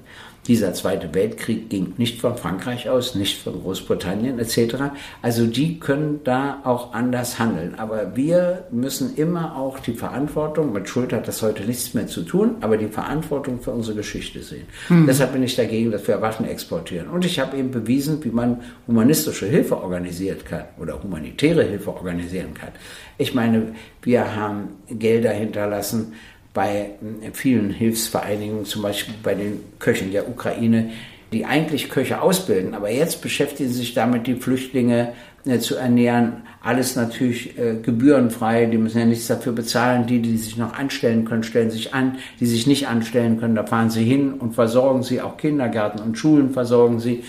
Dieser 0.46 0.72
Zweite 0.72 1.14
Weltkrieg 1.14 1.68
ging 1.68 1.92
nicht 1.98 2.20
von 2.20 2.36
Frankreich 2.36 2.88
aus, 2.88 3.14
nicht 3.14 3.42
von 3.42 3.60
Großbritannien 3.60 4.38
etc. 4.38 4.76
Also 5.20 5.46
die 5.46 5.78
können 5.78 6.20
da 6.24 6.60
auch 6.64 6.94
anders 6.94 7.38
handeln. 7.38 7.74
Aber 7.76 8.16
wir 8.16 8.64
müssen 8.70 9.16
immer 9.16 9.56
auch 9.56 9.78
die 9.78 9.92
Verantwortung, 9.92 10.72
mit 10.72 10.88
Schuld 10.88 11.12
hat 11.12 11.28
das 11.28 11.42
heute 11.42 11.64
nichts 11.64 11.92
mehr 11.92 12.06
zu 12.06 12.22
tun, 12.22 12.56
aber 12.62 12.78
die 12.78 12.88
Verantwortung 12.88 13.60
für 13.60 13.70
unsere 13.70 13.98
Geschichte 13.98 14.42
sehen. 14.42 14.66
Mhm. 14.88 15.06
Deshalb 15.06 15.32
bin 15.32 15.42
ich 15.42 15.56
dagegen, 15.56 15.90
dass 15.90 16.08
wir 16.08 16.20
Waffen 16.22 16.46
exportieren. 16.46 17.08
Und 17.08 17.26
ich 17.26 17.38
habe 17.38 17.56
eben 17.58 17.70
bewiesen, 17.70 18.24
wie 18.24 18.30
man 18.30 18.62
humanistische 18.86 19.46
Hilfe 19.46 19.76
organisieren 19.76 20.38
kann 20.44 20.64
oder 20.78 21.02
humanitäre 21.02 21.64
Hilfe 21.64 21.94
organisieren 21.94 22.54
kann. 22.54 22.70
Ich 23.18 23.34
meine, 23.34 23.74
wir 24.02 24.34
haben 24.34 24.70
Gelder 24.88 25.32
hinterlassen 25.32 26.14
bei 26.52 26.90
vielen 27.32 27.70
Hilfsvereinigungen, 27.70 28.64
zum 28.64 28.82
Beispiel 28.82 29.14
bei 29.22 29.34
den 29.34 29.60
Köchen 29.78 30.10
der 30.12 30.28
Ukraine, 30.28 30.90
die 31.32 31.44
eigentlich 31.44 31.90
Köche 31.90 32.20
ausbilden, 32.20 32.74
aber 32.74 32.90
jetzt 32.90 33.22
beschäftigen 33.22 33.70
sich 33.70 33.94
damit, 33.94 34.26
die 34.26 34.34
Flüchtlinge 34.34 35.12
äh, 35.46 35.58
zu 35.58 35.76
ernähren. 35.76 36.42
Alles 36.60 36.96
natürlich 36.96 37.58
äh, 37.58 37.76
gebührenfrei, 37.80 38.66
die 38.66 38.76
müssen 38.76 38.98
ja 38.98 39.06
nichts 39.06 39.26
dafür 39.28 39.52
bezahlen. 39.52 40.06
Die, 40.06 40.20
die 40.20 40.36
sich 40.36 40.56
noch 40.56 40.74
anstellen 40.74 41.24
können, 41.24 41.42
stellen 41.42 41.70
sich 41.70 41.94
an. 41.94 42.18
Die 42.40 42.46
sich 42.46 42.66
nicht 42.66 42.88
anstellen 42.88 43.40
können, 43.40 43.54
da 43.54 43.64
fahren 43.64 43.88
sie 43.88 44.04
hin 44.04 44.34
und 44.34 44.54
versorgen 44.54 45.02
sie, 45.02 45.22
auch 45.22 45.38
Kindergärten 45.38 46.02
und 46.02 46.18
Schulen 46.18 46.50
versorgen 46.50 47.00
sie. 47.00 47.24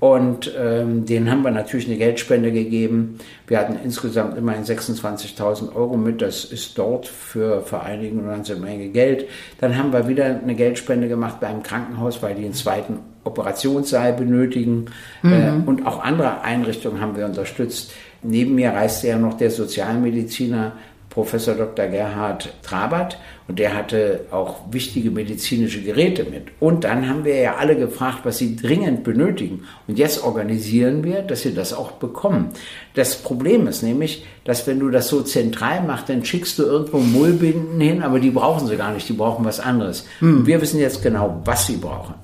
Und 0.00 0.50
ähm, 0.58 1.04
denen 1.04 1.30
haben 1.30 1.42
wir 1.42 1.50
natürlich 1.50 1.86
eine 1.86 1.98
Geldspende 1.98 2.52
gegeben. 2.52 3.18
Wir 3.46 3.58
hatten 3.58 3.76
insgesamt 3.84 4.36
immerhin 4.38 4.64
26.000 4.64 5.76
Euro 5.76 5.98
mit. 5.98 6.22
Das 6.22 6.44
ist 6.46 6.78
dort 6.78 7.06
für 7.06 7.60
Vereinigungen 7.60 8.24
eine 8.24 8.36
ganze 8.36 8.56
Menge 8.56 8.88
Geld. 8.88 9.28
Dann 9.60 9.76
haben 9.76 9.92
wir 9.92 10.08
wieder 10.08 10.24
eine 10.24 10.54
Geldspende 10.54 11.06
gemacht 11.06 11.38
beim 11.40 11.62
Krankenhaus, 11.62 12.22
weil 12.22 12.34
die 12.34 12.46
einen 12.46 12.54
zweiten 12.54 13.00
Operationssaal 13.24 14.14
benötigen. 14.14 14.86
Mhm. 15.22 15.32
Äh, 15.32 15.68
und 15.68 15.86
auch 15.86 16.02
andere 16.02 16.40
Einrichtungen 16.40 17.02
haben 17.02 17.14
wir 17.14 17.26
unterstützt. 17.26 17.92
Neben 18.22 18.54
mir 18.54 18.70
reiste 18.70 19.08
ja 19.08 19.18
noch 19.18 19.34
der 19.34 19.50
Sozialmediziner 19.50 20.72
Professor 21.10 21.56
Dr. 21.56 21.88
Gerhard 21.88 22.54
Trabert 22.62 23.18
und 23.48 23.58
der 23.58 23.74
hatte 23.74 24.26
auch 24.30 24.60
wichtige 24.70 25.10
medizinische 25.10 25.82
Geräte 25.82 26.22
mit. 26.22 26.44
Und 26.60 26.84
dann 26.84 27.08
haben 27.08 27.24
wir 27.24 27.36
ja 27.36 27.56
alle 27.56 27.76
gefragt, 27.76 28.20
was 28.22 28.38
sie 28.38 28.54
dringend 28.54 29.02
benötigen. 29.02 29.64
Und 29.88 29.98
jetzt 29.98 30.22
organisieren 30.22 31.02
wir, 31.02 31.22
dass 31.22 31.42
sie 31.42 31.52
das 31.52 31.74
auch 31.74 31.92
bekommen. 31.92 32.50
Das 32.94 33.16
Problem 33.16 33.66
ist 33.66 33.82
nämlich, 33.82 34.24
dass 34.44 34.68
wenn 34.68 34.78
du 34.78 34.88
das 34.88 35.08
so 35.08 35.22
zentral 35.22 35.82
machst, 35.82 36.08
dann 36.08 36.24
schickst 36.24 36.60
du 36.60 36.62
irgendwo 36.62 36.98
Mullbinden 36.98 37.80
hin, 37.80 38.02
aber 38.02 38.20
die 38.20 38.30
brauchen 38.30 38.68
sie 38.68 38.76
gar 38.76 38.92
nicht, 38.92 39.08
die 39.08 39.14
brauchen 39.14 39.44
was 39.44 39.58
anderes. 39.58 40.06
Hm. 40.20 40.46
Wir 40.46 40.60
wissen 40.60 40.78
jetzt 40.78 41.02
genau, 41.02 41.42
was 41.44 41.66
sie 41.66 41.76
brauchen. 41.76 42.14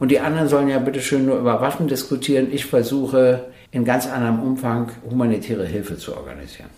Und 0.00 0.10
die 0.10 0.18
anderen 0.18 0.48
sollen 0.48 0.68
ja 0.68 0.80
bitte 0.80 1.00
schön 1.00 1.24
nur 1.24 1.38
über 1.38 1.60
Waffen 1.60 1.86
diskutieren. 1.86 2.48
Ich 2.50 2.66
versuche 2.66 3.44
in 3.70 3.84
ganz 3.84 4.08
anderem 4.08 4.40
Umfang 4.40 4.90
humanitäre 5.08 5.66
Hilfe 5.66 5.96
zu 5.96 6.16
organisieren. 6.16 6.70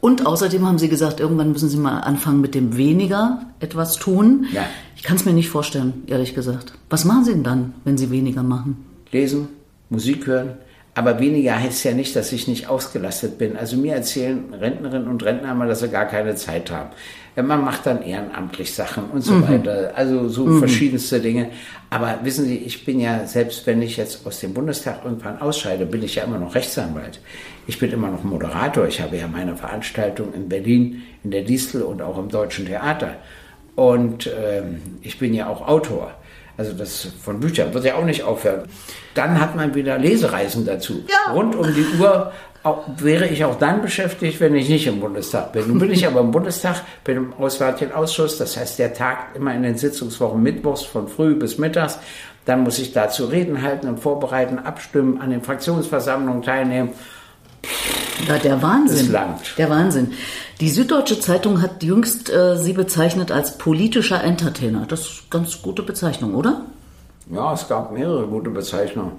Und 0.00 0.26
außerdem 0.26 0.66
haben 0.66 0.78
Sie 0.78 0.88
gesagt, 0.88 1.20
irgendwann 1.20 1.52
müssen 1.52 1.68
Sie 1.68 1.78
mal 1.78 2.00
anfangen 2.00 2.40
mit 2.40 2.54
dem 2.54 2.76
weniger 2.76 3.46
etwas 3.60 3.96
tun. 3.96 4.46
Ja. 4.52 4.64
Ich 4.96 5.02
kann 5.02 5.16
es 5.16 5.24
mir 5.24 5.32
nicht 5.32 5.48
vorstellen, 5.48 6.04
ehrlich 6.06 6.34
gesagt. 6.34 6.72
Was 6.90 7.04
machen 7.04 7.24
Sie 7.24 7.32
denn 7.32 7.42
dann, 7.42 7.74
wenn 7.84 7.98
Sie 7.98 8.10
weniger 8.10 8.42
machen? 8.42 8.84
Lesen, 9.10 9.48
Musik 9.88 10.26
hören, 10.26 10.54
Aber 10.96 11.20
weniger 11.20 11.60
heißt 11.60 11.84
ja 11.84 11.92
nicht, 11.92 12.16
dass 12.16 12.32
ich 12.32 12.48
nicht 12.48 12.70
ausgelastet 12.70 13.36
bin. 13.36 13.54
Also 13.58 13.76
mir 13.76 13.94
erzählen 13.94 14.54
Rentnerinnen 14.54 15.08
und 15.08 15.22
Rentner 15.22 15.52
immer, 15.52 15.66
dass 15.66 15.80
sie 15.80 15.90
gar 15.90 16.06
keine 16.06 16.36
Zeit 16.36 16.70
haben. 16.70 16.88
Man 17.36 17.62
macht 17.62 17.84
dann 17.84 18.00
ehrenamtlich 18.00 18.72
Sachen 18.72 19.10
und 19.10 19.20
so 19.20 19.34
mhm. 19.34 19.46
weiter. 19.46 19.92
Also 19.94 20.30
so 20.30 20.46
mhm. 20.46 20.58
verschiedenste 20.58 21.20
Dinge. 21.20 21.50
Aber 21.90 22.20
wissen 22.22 22.46
Sie, 22.46 22.56
ich 22.56 22.86
bin 22.86 22.98
ja, 22.98 23.26
selbst 23.26 23.66
wenn 23.66 23.82
ich 23.82 23.98
jetzt 23.98 24.26
aus 24.26 24.40
dem 24.40 24.54
Bundestag 24.54 25.04
irgendwann 25.04 25.38
ausscheide, 25.38 25.84
bin 25.84 26.02
ich 26.02 26.14
ja 26.14 26.24
immer 26.24 26.38
noch 26.38 26.54
Rechtsanwalt. 26.54 27.20
Ich 27.66 27.78
bin 27.78 27.92
immer 27.92 28.10
noch 28.10 28.24
Moderator. 28.24 28.88
Ich 28.88 29.02
habe 29.02 29.18
ja 29.18 29.28
meine 29.28 29.54
Veranstaltung 29.54 30.32
in 30.32 30.48
Berlin, 30.48 31.02
in 31.24 31.30
der 31.30 31.42
Distel 31.42 31.82
und 31.82 32.00
auch 32.00 32.16
im 32.16 32.30
Deutschen 32.30 32.64
Theater. 32.64 33.16
Und 33.74 34.30
ähm, 34.34 34.80
ich 35.02 35.18
bin 35.18 35.34
ja 35.34 35.48
auch 35.48 35.68
Autor. 35.68 36.14
Also 36.58 36.72
das 36.72 37.08
von 37.22 37.40
Büchern 37.40 37.74
wird 37.74 37.84
ja 37.84 37.96
auch 37.96 38.04
nicht 38.04 38.22
aufhören. 38.22 38.62
Dann 39.14 39.40
hat 39.40 39.56
man 39.56 39.74
wieder 39.74 39.98
Lesereisen 39.98 40.64
dazu. 40.64 41.04
Ja. 41.08 41.32
Rund 41.32 41.54
um 41.54 41.66
die 41.74 41.86
Uhr 42.00 42.32
auch, 42.62 42.84
wäre 42.98 43.26
ich 43.28 43.44
auch 43.44 43.58
dann 43.58 43.80
beschäftigt, 43.80 44.40
wenn 44.40 44.54
ich 44.56 44.68
nicht 44.68 44.86
im 44.86 45.00
Bundestag 45.00 45.52
bin. 45.52 45.68
Nun 45.68 45.78
bin 45.78 45.92
ich 45.92 46.06
aber 46.06 46.20
im 46.20 46.32
Bundestag, 46.32 46.82
bin 47.04 47.16
im 47.16 47.32
Auswärtigen 47.34 47.92
Ausschuss, 47.92 48.38
das 48.38 48.56
heißt, 48.56 48.78
der 48.78 48.92
Tag 48.92 49.36
immer 49.36 49.54
in 49.54 49.62
den 49.62 49.76
Sitzungswochen 49.76 50.42
mittwochs 50.42 50.82
von 50.82 51.08
früh 51.08 51.34
bis 51.34 51.58
mittags. 51.58 51.98
Dann 52.44 52.62
muss 52.62 52.78
ich 52.78 52.92
dazu 52.92 53.26
Reden 53.26 53.62
halten 53.62 53.88
und 53.88 53.98
vorbereiten, 53.98 54.58
abstimmen, 54.58 55.20
an 55.20 55.30
den 55.30 55.42
Fraktionsversammlungen 55.42 56.42
teilnehmen. 56.42 56.90
Ja, 58.28 58.38
der 58.38 58.62
Wahnsinn. 58.62 59.14
Der 59.58 59.70
Wahnsinn. 59.70 60.12
Die 60.60 60.70
Süddeutsche 60.70 61.20
Zeitung 61.20 61.60
hat 61.60 61.82
jüngst 61.82 62.30
äh, 62.30 62.56
sie 62.56 62.72
bezeichnet 62.72 63.30
als 63.30 63.58
politischer 63.58 64.22
Entertainer. 64.22 64.86
Das 64.86 65.00
ist 65.00 65.22
eine 65.30 65.42
ganz 65.42 65.62
gute 65.62 65.82
Bezeichnung, 65.82 66.34
oder? 66.34 66.62
Ja, 67.30 67.52
es 67.52 67.68
gab 67.68 67.92
mehrere 67.92 68.26
gute 68.26 68.50
Bezeichnungen. 68.50 69.12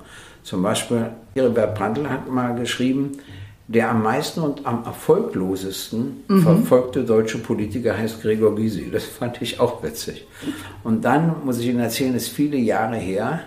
Zum 0.44 0.64
Beispiel, 0.64 1.12
Heribert 1.36 1.76
Prantl 1.76 2.10
hat 2.10 2.30
mal 2.30 2.56
geschrieben, 2.56 3.20
der 3.68 3.92
am 3.92 4.02
meisten 4.02 4.40
und 4.40 4.66
am 4.66 4.86
erfolglosesten 4.86 6.24
mhm. 6.28 6.42
verfolgte 6.42 7.04
deutsche 7.04 7.38
Politiker 7.38 7.98
heißt 7.98 8.22
Gregor 8.22 8.56
Gysi. 8.56 8.90
Das 8.92 9.04
fand 9.04 9.42
ich 9.42 9.60
auch 9.60 9.84
witzig. 9.84 10.26
Und 10.84 11.04
dann 11.04 11.36
muss 11.44 11.60
ich 11.60 11.68
Ihnen 11.68 11.82
erzählen, 11.82 12.16
ist 12.16 12.30
viele 12.30 12.58
Jahre 12.58 12.96
her, 12.96 13.42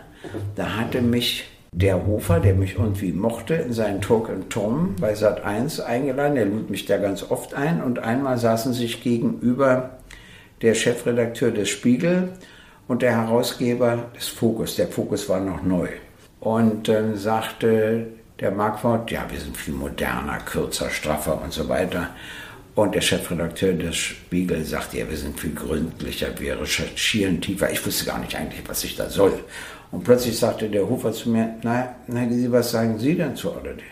da 0.57 0.77
hatte 0.77 1.01
mich 1.01 1.50
der 1.73 2.07
Hofer, 2.07 2.41
der 2.41 2.55
mich 2.55 2.77
irgendwie 2.77 3.13
mochte, 3.13 3.55
in 3.55 3.73
seinen 3.73 4.01
Talk 4.01 4.29
and 4.29 4.51
Tom 4.51 4.97
bei 5.01 5.15
Sat 5.15 5.45
1 5.45 5.81
eingeladen. 5.81 6.35
Der 6.35 6.47
lud 6.47 6.71
mich 6.71 6.87
da 6.87 6.99
ganz 6.99 7.31
oft 7.31 7.55
ein 7.55 7.83
und 7.83 8.01
einmal 8.01 8.39
saßen 8.39 8.73
sich 8.73 9.03
gegenüber 9.03 9.91
der 10.63 10.75
Chefredakteur 10.75 11.53
des 11.53 11.69
Spiegel 11.69 12.31
und 12.89 13.03
der 13.03 13.13
Herausgeber 13.13 14.11
des 14.17 14.29
Fokus. 14.29 14.77
Der 14.77 14.89
Fokus 14.89 15.29
war 15.29 15.41
noch 15.41 15.63
neu. 15.63 15.89
Und 16.41 16.89
dann 16.89 17.17
sagte 17.17 18.07
der 18.41 18.51
Markwort, 18.51 19.11
ja, 19.11 19.27
wir 19.31 19.39
sind 19.39 19.57
viel 19.57 19.75
moderner, 19.75 20.39
kürzer, 20.39 20.91
straffer 20.91 21.41
und 21.43 21.53
so 21.53 21.69
weiter. 21.69 22.11
Und 22.75 22.95
der 22.95 23.01
Chefredakteur 23.01 23.75
des 23.75 23.97
Spiegel 23.97 24.65
sagte, 24.65 24.99
ja, 24.99 25.09
wir 25.09 25.17
sind 25.17 25.39
viel 25.39 25.55
gründlicher, 25.55 26.29
wir 26.39 26.61
recherchieren 26.61 27.41
tiefer. 27.41 27.71
Ich 27.71 27.85
wusste 27.85 28.07
gar 28.07 28.19
nicht 28.19 28.35
eigentlich, 28.35 28.63
was 28.67 28.85
ich 28.85 28.97
da 28.97 29.09
soll. 29.09 29.39
Und 29.93 30.05
plötzlich 30.05 30.39
sagte 30.39 30.69
der 30.69 30.89
Hofer 30.89 31.13
zu 31.13 31.31
mir, 31.31 31.57
na, 31.63 31.95
na 32.07 32.27
was 32.51 32.71
sagen 32.71 32.99
Sie 32.99 33.17
denn 33.17 33.37
zu 33.37 33.53
alledem? 33.53 33.85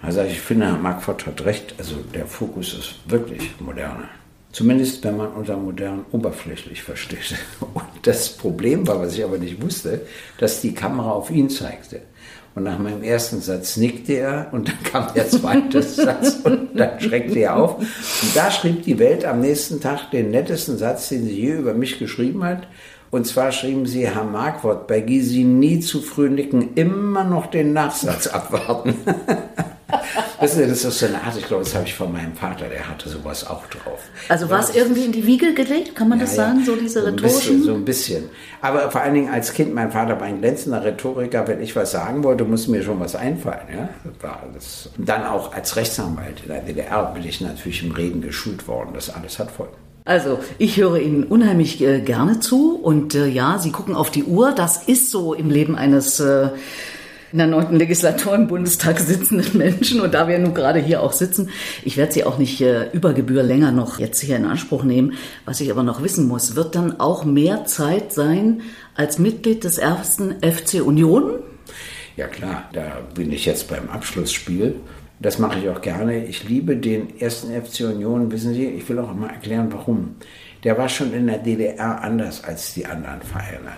Also 0.00 0.22
ich 0.22 0.40
finde, 0.40 0.66
Herr 0.66 0.78
Marquardt 0.78 1.26
hat 1.26 1.44
recht, 1.44 1.74
also 1.78 1.94
der 2.14 2.26
Fokus 2.26 2.74
ist 2.74 2.94
wirklich 3.06 3.52
moderner. 3.60 4.08
Zumindest 4.50 5.02
wenn 5.04 5.16
man 5.16 5.28
unter 5.32 5.56
modern 5.56 6.04
oberflächlich 6.12 6.82
versteht. 6.82 7.36
Und 7.74 7.84
das 8.02 8.28
Problem 8.30 8.86
war, 8.86 9.00
was 9.00 9.14
ich 9.14 9.24
aber 9.24 9.38
nicht 9.38 9.62
wusste, 9.62 10.02
dass 10.38 10.60
die 10.60 10.74
Kamera 10.74 11.12
auf 11.12 11.30
ihn 11.30 11.48
zeigte. 11.48 12.02
Und 12.54 12.64
nach 12.64 12.78
meinem 12.78 13.02
ersten 13.02 13.40
Satz 13.40 13.78
nickte 13.78 14.12
er 14.12 14.48
und 14.52 14.68
dann 14.68 14.82
kam 14.82 15.14
der 15.14 15.26
zweite 15.26 15.82
Satz 15.82 16.40
und 16.44 16.78
dann 16.78 17.00
schreckte 17.00 17.38
er 17.38 17.56
auf. 17.56 17.78
Und 17.78 18.36
da 18.36 18.50
schrieb 18.50 18.82
die 18.82 18.98
Welt 18.98 19.24
am 19.24 19.40
nächsten 19.40 19.80
Tag 19.80 20.10
den 20.10 20.30
nettesten 20.30 20.76
Satz, 20.76 21.08
den 21.08 21.24
sie 21.24 21.40
je 21.40 21.52
über 21.52 21.72
mich 21.72 21.98
geschrieben 21.98 22.44
hat. 22.44 22.68
Und 23.12 23.26
zwar 23.26 23.52
schrieben 23.52 23.84
sie, 23.84 24.08
Herr 24.08 24.24
Marquardt, 24.24 24.86
bei 24.86 25.00
Gysi 25.00 25.44
nie 25.44 25.80
zu 25.80 26.00
früh 26.00 26.30
nicken, 26.30 26.72
immer 26.76 27.24
noch 27.24 27.44
den 27.44 27.74
Nachsatz 27.74 28.26
abwarten. 28.26 28.94
das 30.40 30.56
ist 30.56 30.80
so 30.80 31.04
eine 31.04 31.22
Art, 31.22 31.36
ich 31.36 31.46
glaube, 31.46 31.62
das 31.62 31.74
habe 31.74 31.84
ich 31.84 31.94
von 31.94 32.10
meinem 32.10 32.34
Vater, 32.34 32.70
der 32.70 32.88
hatte 32.88 33.10
sowas 33.10 33.46
auch 33.46 33.66
drauf. 33.66 34.00
Also 34.30 34.48
war 34.48 34.60
es 34.60 34.74
irgendwie 34.74 35.04
in 35.04 35.12
die 35.12 35.26
Wiege 35.26 35.52
gelegt, 35.52 35.94
kann 35.94 36.08
man 36.08 36.20
ja, 36.20 36.24
das 36.24 36.36
sagen, 36.36 36.60
ja. 36.60 36.64
so 36.64 36.74
diese? 36.74 37.12
Bisschen, 37.12 37.62
so 37.62 37.74
ein 37.74 37.84
bisschen. 37.84 38.30
Aber 38.62 38.90
vor 38.90 39.02
allen 39.02 39.12
Dingen 39.12 39.28
als 39.28 39.52
Kind, 39.52 39.74
mein 39.74 39.92
Vater 39.92 40.18
war 40.18 40.26
ein 40.26 40.40
glänzender 40.40 40.82
Rhetoriker, 40.82 41.46
wenn 41.46 41.60
ich 41.60 41.76
was 41.76 41.92
sagen 41.92 42.24
wollte, 42.24 42.44
musste 42.44 42.70
mir 42.70 42.82
schon 42.82 42.98
was 42.98 43.14
einfallen. 43.14 43.66
Ja? 43.76 43.90
Das 44.04 44.22
war. 44.22 44.42
Und 44.96 45.06
dann 45.06 45.24
auch 45.24 45.52
als 45.52 45.76
Rechtsanwalt 45.76 46.40
in 46.44 46.48
der 46.48 46.62
DDR 46.62 47.12
bin 47.12 47.24
ich 47.26 47.42
natürlich 47.42 47.82
im 47.84 47.92
Reden 47.92 48.22
geschult 48.22 48.66
worden. 48.66 48.92
Das 48.94 49.10
alles 49.10 49.38
hat 49.38 49.50
Folgen. 49.50 49.76
Also, 50.04 50.40
ich 50.58 50.78
höre 50.78 50.98
Ihnen 50.98 51.24
unheimlich 51.24 51.80
äh, 51.80 52.00
gerne 52.00 52.40
zu 52.40 52.74
und 52.74 53.14
äh, 53.14 53.28
ja, 53.28 53.58
Sie 53.58 53.70
gucken 53.70 53.94
auf 53.94 54.10
die 54.10 54.24
Uhr. 54.24 54.52
Das 54.52 54.88
ist 54.88 55.12
so 55.12 55.32
im 55.32 55.48
Leben 55.48 55.76
eines 55.76 56.18
äh, 56.18 56.48
in 57.30 57.38
der 57.38 57.46
neunten 57.46 57.76
Legislatur 57.76 58.34
im 58.34 58.48
Bundestag 58.48 58.98
sitzenden 59.00 59.56
Menschen 59.56 60.00
und 60.00 60.12
da 60.12 60.26
wir 60.26 60.38
nun 60.40 60.54
gerade 60.54 60.80
hier 60.80 61.02
auch 61.02 61.12
sitzen, 61.12 61.50
ich 61.84 61.96
werde 61.96 62.12
Sie 62.12 62.24
auch 62.24 62.36
nicht 62.36 62.60
äh, 62.60 62.90
über 62.92 63.14
Gebühr 63.14 63.44
länger 63.44 63.70
noch 63.70 64.00
jetzt 64.00 64.20
hier 64.20 64.36
in 64.36 64.44
Anspruch 64.44 64.82
nehmen. 64.82 65.14
Was 65.44 65.60
ich 65.60 65.70
aber 65.70 65.84
noch 65.84 66.02
wissen 66.02 66.26
muss, 66.26 66.56
wird 66.56 66.74
dann 66.74 66.98
auch 66.98 67.24
mehr 67.24 67.64
Zeit 67.64 68.12
sein 68.12 68.62
als 68.96 69.20
Mitglied 69.20 69.62
des 69.62 69.78
ersten 69.78 70.34
FC 70.42 70.84
Union? 70.84 71.34
Ja 72.16 72.26
klar, 72.26 72.68
da 72.72 72.98
bin 73.14 73.32
ich 73.32 73.46
jetzt 73.46 73.68
beim 73.68 73.88
Abschlussspiel 73.88 74.74
das 75.22 75.38
mache 75.38 75.60
ich 75.60 75.68
auch 75.68 75.80
gerne. 75.80 76.26
Ich 76.26 76.48
liebe 76.48 76.76
den 76.76 77.18
ersten 77.20 77.52
FC 77.52 77.82
Union. 77.82 78.30
Wissen 78.32 78.54
Sie, 78.54 78.66
ich 78.66 78.88
will 78.88 78.98
auch 78.98 79.14
mal 79.14 79.30
erklären, 79.30 79.68
warum. 79.70 80.16
Der 80.64 80.76
war 80.76 80.88
schon 80.88 81.12
in 81.12 81.26
der 81.26 81.38
DDR 81.38 82.02
anders 82.02 82.44
als 82.44 82.74
die 82.74 82.86
anderen 82.86 83.22
Vereine. 83.22 83.72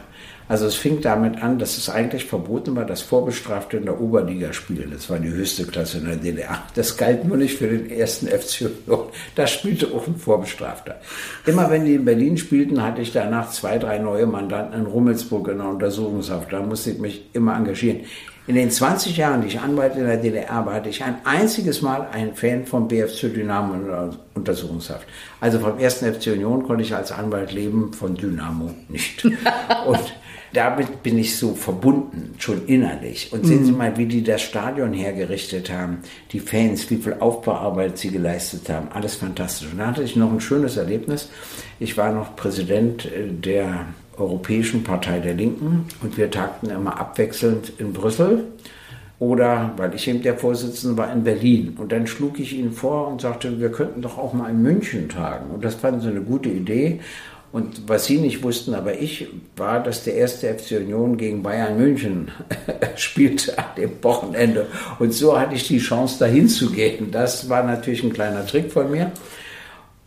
Also 0.46 0.66
es 0.66 0.74
fing 0.74 1.00
damit 1.00 1.42
an, 1.42 1.58
dass 1.58 1.78
es 1.78 1.88
eigentlich 1.88 2.26
verboten 2.26 2.76
war, 2.76 2.84
dass 2.84 3.00
Vorbestrafte 3.00 3.78
in 3.78 3.86
der 3.86 3.98
Oberliga 3.98 4.52
spielen. 4.52 4.90
Das 4.92 5.08
war 5.08 5.18
die 5.18 5.30
höchste 5.30 5.64
Klasse 5.64 5.98
in 5.98 6.04
der 6.04 6.16
DDR. 6.16 6.62
Das 6.74 6.98
galt 6.98 7.24
nur 7.24 7.38
nicht 7.38 7.56
für 7.56 7.68
den 7.68 7.90
ersten 7.90 8.28
FC 8.28 8.70
Union. 8.86 9.08
Da 9.34 9.46
spielte 9.46 9.86
auch 9.94 10.06
ein 10.06 10.16
Vorbestrafter. 10.16 11.00
Immer 11.46 11.70
wenn 11.70 11.86
die 11.86 11.94
in 11.94 12.04
Berlin 12.04 12.36
spielten, 12.36 12.82
hatte 12.82 13.00
ich 13.00 13.12
danach 13.12 13.50
zwei, 13.50 13.78
drei 13.78 13.98
neue 13.98 14.26
Mandanten 14.26 14.80
in 14.80 14.86
Rummelsburg 14.86 15.48
in 15.48 15.58
der 15.58 15.68
Untersuchungshaft. 15.68 16.52
Da 16.52 16.60
musste 16.60 16.90
ich 16.90 16.98
mich 16.98 17.24
immer 17.32 17.56
engagieren. 17.56 18.00
In 18.46 18.56
den 18.56 18.70
20 18.70 19.16
Jahren, 19.16 19.40
die 19.40 19.48
ich 19.48 19.60
Anwalt 19.60 19.96
in 19.96 20.04
der 20.04 20.18
DDR 20.18 20.66
war, 20.66 20.74
hatte 20.74 20.90
ich 20.90 21.02
ein 21.02 21.16
einziges 21.24 21.80
Mal 21.80 22.08
einen 22.12 22.34
Fan 22.34 22.66
vom 22.66 22.88
BFC 22.88 23.32
Dynamo 23.32 23.72
in 23.74 23.86
der 23.86 24.10
Untersuchungshaft. 24.34 25.06
Also 25.40 25.58
vom 25.60 25.78
ersten 25.78 26.12
FC 26.12 26.26
Union 26.28 26.62
konnte 26.64 26.82
ich 26.82 26.94
als 26.94 27.10
Anwalt 27.10 27.52
leben, 27.52 27.94
von 27.94 28.14
Dynamo 28.14 28.70
nicht. 28.88 29.24
Und 29.86 30.14
damit 30.52 31.02
bin 31.02 31.18
ich 31.18 31.36
so 31.36 31.54
verbunden, 31.54 32.34
schon 32.38 32.66
innerlich. 32.66 33.32
Und 33.32 33.46
sehen 33.46 33.64
Sie 33.64 33.72
mhm. 33.72 33.78
mal, 33.78 33.96
wie 33.96 34.06
die 34.06 34.22
das 34.22 34.42
Stadion 34.42 34.92
hergerichtet 34.92 35.72
haben, 35.72 35.98
die 36.30 36.40
Fans, 36.40 36.90
wie 36.90 36.98
viel 36.98 37.16
Aufbauarbeit 37.18 37.96
sie 37.96 38.10
geleistet 38.10 38.68
haben. 38.68 38.88
Alles 38.92 39.16
fantastisch. 39.16 39.72
Und 39.72 39.78
da 39.78 39.86
hatte 39.86 40.02
ich 40.02 40.16
noch 40.16 40.30
ein 40.30 40.40
schönes 40.40 40.76
Erlebnis. 40.76 41.30
Ich 41.80 41.96
war 41.96 42.12
noch 42.12 42.36
Präsident 42.36 43.06
äh, 43.06 43.26
der 43.26 43.86
Europäischen 44.16 44.84
Partei 44.84 45.20
der 45.20 45.34
Linken 45.34 45.86
und 46.02 46.16
wir 46.16 46.30
tagten 46.30 46.70
immer 46.70 46.98
abwechselnd 46.98 47.72
in 47.78 47.92
Brüssel 47.92 48.44
oder, 49.18 49.72
weil 49.76 49.94
ich 49.94 50.08
eben 50.08 50.22
der 50.22 50.36
Vorsitzende 50.36 50.96
war, 50.96 51.12
in 51.12 51.24
Berlin. 51.24 51.76
Und 51.78 51.92
dann 51.92 52.06
schlug 52.06 52.38
ich 52.40 52.56
ihnen 52.56 52.72
vor 52.72 53.08
und 53.08 53.20
sagte, 53.20 53.60
wir 53.60 53.70
könnten 53.70 54.02
doch 54.02 54.18
auch 54.18 54.32
mal 54.32 54.50
in 54.50 54.62
München 54.62 55.08
tagen. 55.08 55.50
Und 55.50 55.64
das 55.64 55.76
fanden 55.76 56.00
sie 56.00 56.08
eine 56.08 56.20
gute 56.20 56.48
Idee. 56.48 57.00
Und 57.52 57.88
was 57.88 58.06
sie 58.06 58.18
nicht 58.18 58.42
wussten, 58.42 58.74
aber 58.74 58.98
ich, 59.00 59.28
war, 59.56 59.80
dass 59.80 60.02
der 60.02 60.14
erste 60.14 60.52
FC 60.52 60.72
Union 60.72 61.16
gegen 61.16 61.44
Bayern 61.44 61.78
München 61.78 62.32
spielte 62.96 63.56
an 63.56 63.66
dem 63.76 64.02
Wochenende. 64.02 64.66
Und 64.98 65.14
so 65.14 65.38
hatte 65.38 65.54
ich 65.54 65.68
die 65.68 65.78
Chance, 65.78 66.18
dahin 66.18 66.48
zu 66.48 66.72
gehen. 66.72 67.12
Das 67.12 67.48
war 67.48 67.62
natürlich 67.62 68.02
ein 68.02 68.12
kleiner 68.12 68.44
Trick 68.44 68.72
von 68.72 68.90
mir. 68.90 69.12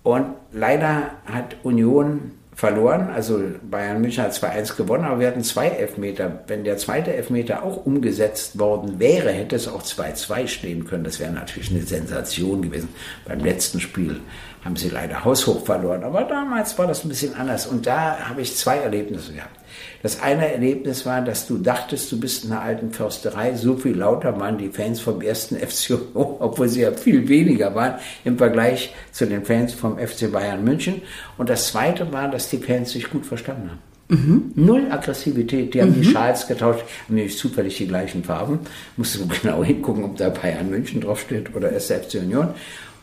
Und 0.04 0.26
leider 0.52 1.12
hat 1.26 1.56
Union 1.64 2.34
verloren. 2.58 3.12
Also 3.12 3.40
Bayern 3.70 4.02
München 4.02 4.24
hat 4.24 4.34
2-1 4.34 4.76
gewonnen, 4.76 5.06
aber 5.06 5.20
wir 5.20 5.28
hatten 5.28 5.44
zwei 5.44 5.68
Elfmeter. 5.68 6.44
Wenn 6.48 6.64
der 6.64 6.78
zweite 6.78 7.14
Elfmeter 7.14 7.62
auch 7.64 7.86
umgesetzt 7.86 8.58
worden 8.58 9.00
wäre, 9.00 9.32
hätte 9.32 9.56
es 9.56 9.68
auch 9.68 9.84
2-2 9.84 10.48
stehen 10.48 10.86
können. 10.86 11.04
Das 11.04 11.20
wäre 11.20 11.32
natürlich 11.32 11.70
eine 11.70 11.84
Sensation 11.84 12.64
gewesen. 12.64 12.90
Beim 13.26 13.42
letzten 13.42 13.80
Spiel 13.80 14.22
haben 14.64 14.76
sie 14.76 14.90
leider 14.90 15.24
haushoch 15.24 15.66
verloren. 15.66 16.04
Aber 16.04 16.24
damals 16.24 16.78
war 16.78 16.88
das 16.88 17.04
ein 17.04 17.10
bisschen 17.10 17.36
anders. 17.36 17.68
Und 17.68 17.86
da 17.86 18.30
habe 18.30 18.42
ich 18.42 18.56
zwei 18.56 18.78
Erlebnisse 18.78 19.34
gehabt. 19.34 19.56
Das 20.04 20.22
eine 20.22 20.52
Erlebnis 20.52 21.06
war, 21.06 21.22
dass 21.22 21.48
du 21.48 21.58
dachtest, 21.58 22.12
du 22.12 22.20
bist 22.20 22.46
in 22.46 22.52
einer 22.52 22.62
alten 22.62 22.92
Försterei. 22.92 23.56
So 23.56 23.78
viel 23.78 23.98
lauter 23.98 24.40
waren 24.40 24.58
die 24.58 24.70
Fans 24.70 25.00
vom 25.00 25.22
ersten 25.22 25.56
FC 25.68 25.98
obwohl 26.14 26.70
sie 26.70 26.82
ja 26.82 26.92
viel 26.92 27.28
weniger 27.28 27.74
waren 27.76 27.96
im 28.24 28.38
Vergleich 28.38 28.94
zu 29.12 29.26
den 29.26 29.46
Fans 29.46 29.74
vom 29.74 29.98
FC 29.98 30.32
Bayern 30.32 30.64
München. 30.64 31.02
Und 31.38 31.50
das 31.50 31.68
zweite 31.68 32.12
war, 32.12 32.30
dass 32.30 32.50
die 32.50 32.58
Fans 32.58 32.92
sich 32.92 33.10
gut 33.10 33.26
verstanden 33.26 33.72
haben. 33.72 33.80
Mhm. 34.10 34.52
Null 34.56 34.88
Aggressivität. 34.90 35.74
Die 35.74 35.82
haben 35.82 35.90
mhm. 35.90 36.02
die 36.02 36.06
Schals 36.06 36.48
getauscht, 36.48 36.82
haben 36.82 37.16
nämlich 37.16 37.38
zufällig 37.38 37.78
die 37.78 37.88
gleichen 37.88 38.24
Farben. 38.24 38.60
Musste 38.96 39.20
genau 39.42 39.64
hingucken, 39.64 40.04
ob 40.04 40.18
da 40.18 40.30
Bayern 40.30 40.70
München 40.70 41.02
draufsteht 41.02 41.56
oder 41.56 41.72
SFC 41.74 42.16
Union. 42.16 42.50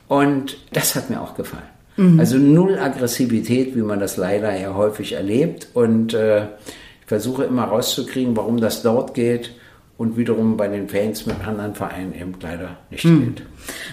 Und 0.09 0.59
das 0.73 0.95
hat 0.95 1.11
mir 1.11 1.21
auch 1.21 1.35
gefallen. 1.35 1.63
Mhm. 1.97 2.21
Also 2.21 2.39
null 2.39 2.79
Aggressivität, 2.79 3.77
wie 3.77 3.83
man 3.83 4.01
das 4.01 4.17
leider 4.17 4.57
ja 4.59 4.75
häufig 4.75 5.13
erlebt. 5.13 5.69
Und 5.75 6.15
äh, 6.15 6.45
ich 6.45 7.07
versuche 7.07 7.45
immer 7.45 7.65
rauszukriegen, 7.65 8.37
warum 8.37 8.61
das 8.61 8.83
dort 8.83 9.15
geht 9.15 9.53
und 9.97 10.17
wiederum 10.17 10.57
bei 10.57 10.67
den 10.67 10.89
Fans 10.89 11.25
mit 11.25 11.37
anderen 11.47 11.75
Vereinen 11.75 12.15
eben 12.15 12.35
leider 12.41 12.79
nicht 12.91 13.05
mhm. 13.05 13.35
geht. 13.37 13.43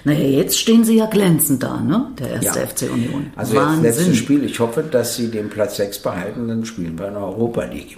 Naja, 0.03 0.27
jetzt 0.27 0.57
stehen 0.59 0.83
sie 0.83 0.97
ja 0.97 1.05
glänzend 1.05 1.61
da, 1.61 1.79
ne? 1.79 2.07
Der 2.19 2.41
erste 2.41 2.59
ja. 2.59 2.65
FC 2.65 2.91
Union. 2.91 3.31
Also 3.35 3.55
Wahnsinn. 3.55 3.83
jetzt 3.83 3.97
letztes 3.99 4.17
Spiel, 4.17 4.43
ich 4.43 4.59
hoffe, 4.59 4.83
dass 4.83 5.15
sie 5.15 5.29
den 5.29 5.49
Platz 5.49 5.77
6 5.77 5.99
behalten, 5.99 6.47
dann 6.47 6.65
spielen 6.65 6.97
wir 6.97 7.07
in 7.07 7.13
der 7.13 7.23
Europa 7.23 7.65
League. 7.65 7.97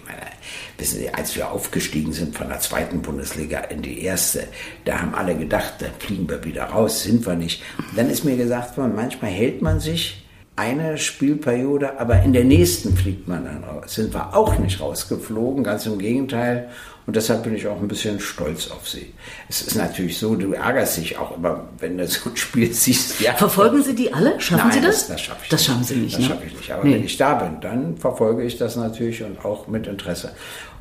Wissen 0.84 1.00
Sie, 1.00 1.14
als 1.14 1.34
wir 1.38 1.50
aufgestiegen 1.50 2.12
sind 2.12 2.38
von 2.38 2.50
der 2.50 2.60
zweiten 2.60 3.02
Bundesliga 3.02 3.60
in 3.60 3.82
die 3.82 4.04
erste, 4.04 4.48
da 4.84 5.00
haben 5.00 5.16
alle 5.16 5.34
gedacht, 5.34 5.76
dann 5.80 5.92
fliegen 5.98 6.28
wir 6.28 6.44
wieder 6.44 6.66
raus, 6.66 7.04
sind 7.04 7.26
wir 7.26 7.36
nicht. 7.36 7.64
Dann 7.96 8.10
ist 8.10 8.26
mir 8.26 8.36
gesagt 8.36 8.78
worden, 8.78 8.92
manchmal 8.94 9.32
hält 9.32 9.62
man 9.62 9.80
sich 9.80 10.26
eine 10.58 10.98
Spielperiode, 10.98 12.02
aber 12.02 12.22
in 12.24 12.34
der 12.34 12.44
nächsten 12.44 12.98
fliegt 12.98 13.30
man 13.30 13.46
dann 13.46 13.64
raus. 13.64 13.96
Sind 13.96 14.14
wir 14.14 14.36
auch 14.36 14.60
nicht 14.60 14.82
rausgeflogen, 14.82 15.64
ganz 15.64 15.86
im 15.86 16.00
Gegenteil. 16.00 16.68
Und 17.06 17.16
deshalb 17.16 17.44
bin 17.44 17.56
ich 17.56 17.68
auch 17.68 17.82
ein 17.82 17.88
bisschen 17.88 18.20
stolz 18.20 18.72
auf 18.72 18.88
sie. 18.88 19.14
Es 19.50 19.62
ist 19.62 19.76
natürlich 19.76 20.18
so, 20.18 20.36
du 20.36 20.54
ärgerst 20.54 20.98
dich 20.98 21.18
auch 21.18 21.36
immer, 21.36 21.68
wenn 21.80 21.98
du 21.98 22.08
so 22.08 22.30
ein 22.30 22.38
Spiel 22.38 22.74
siehst. 22.74 23.20
Ja, 23.20 23.34
Verfolgen 23.34 23.84
Sie 23.84 23.94
die 23.94 24.14
alle? 24.14 24.40
Schaffen 24.40 24.70
Nein, 24.70 24.80
Sie 24.80 24.82
das? 24.82 25.08
Das, 25.08 25.08
das 25.08 25.22
schaffe 25.22 25.40
ich 25.44 25.50
das 25.50 25.60
nicht. 25.60 25.68
schaffen 25.68 25.84
Sie 25.84 25.96
nicht. 25.96 26.16
Das 26.16 26.22
ne? 26.22 26.28
schaffe 26.28 26.46
ich 26.48 26.56
nicht. 26.56 26.72
Aber 26.72 26.84
nee. 26.84 26.96
wenn 26.96 27.04
ich 27.04 27.18
da 27.18 27.34
bin, 27.36 27.60
dann 27.60 27.98
verfolge 27.98 28.44
ich 28.44 28.58
das 28.58 28.76
natürlich 28.76 29.24
und 29.24 29.44
auch 29.44 29.68
mit 29.68 29.88
Interesse. 29.88 30.32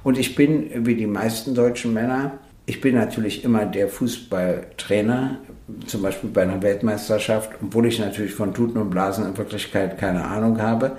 Und 0.04 0.18
ich 0.18 0.34
bin, 0.34 0.86
wie 0.86 0.94
die 0.94 1.06
meisten 1.06 1.54
deutschen 1.54 1.92
Männer, 1.92 2.32
ich 2.66 2.80
bin 2.80 2.94
natürlich 2.94 3.44
immer 3.44 3.66
der 3.66 3.88
Fußballtrainer, 3.88 5.38
zum 5.86 6.02
Beispiel 6.02 6.30
bei 6.30 6.42
einer 6.42 6.62
Weltmeisterschaft, 6.62 7.50
obwohl 7.62 7.86
ich 7.86 7.98
natürlich 7.98 8.34
von 8.34 8.54
Tuten 8.54 8.78
und 8.78 8.90
Blasen 8.90 9.26
in 9.26 9.36
Wirklichkeit 9.36 9.98
keine 9.98 10.24
Ahnung 10.24 10.60
habe. 10.60 10.92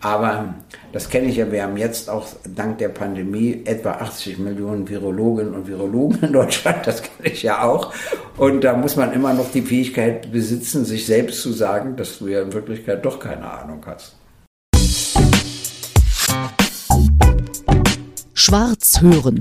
Aber 0.00 0.54
das 0.92 1.08
kenne 1.08 1.28
ich 1.28 1.36
ja, 1.36 1.50
wir 1.50 1.62
haben 1.62 1.76
jetzt 1.76 2.10
auch 2.10 2.26
dank 2.54 2.78
der 2.78 2.90
Pandemie 2.90 3.62
etwa 3.64 3.92
80 3.92 4.38
Millionen 4.38 4.88
Virologinnen 4.88 5.54
und 5.54 5.66
Virologen 5.66 6.22
in 6.22 6.32
Deutschland, 6.32 6.86
das 6.86 7.02
kenne 7.02 7.30
ich 7.30 7.42
ja 7.42 7.62
auch. 7.62 7.92
Und 8.36 8.62
da 8.62 8.76
muss 8.76 8.96
man 8.96 9.12
immer 9.12 9.32
noch 9.32 9.50
die 9.50 9.62
Fähigkeit 9.62 10.30
besitzen, 10.30 10.84
sich 10.84 11.06
selbst 11.06 11.40
zu 11.40 11.52
sagen, 11.52 11.96
dass 11.96 12.18
du 12.18 12.28
ja 12.28 12.42
in 12.42 12.52
Wirklichkeit 12.52 13.04
doch 13.04 13.18
keine 13.18 13.50
Ahnung 13.50 13.84
hast. 13.86 14.16
Schwarz 18.34 19.00
hören. 19.00 19.40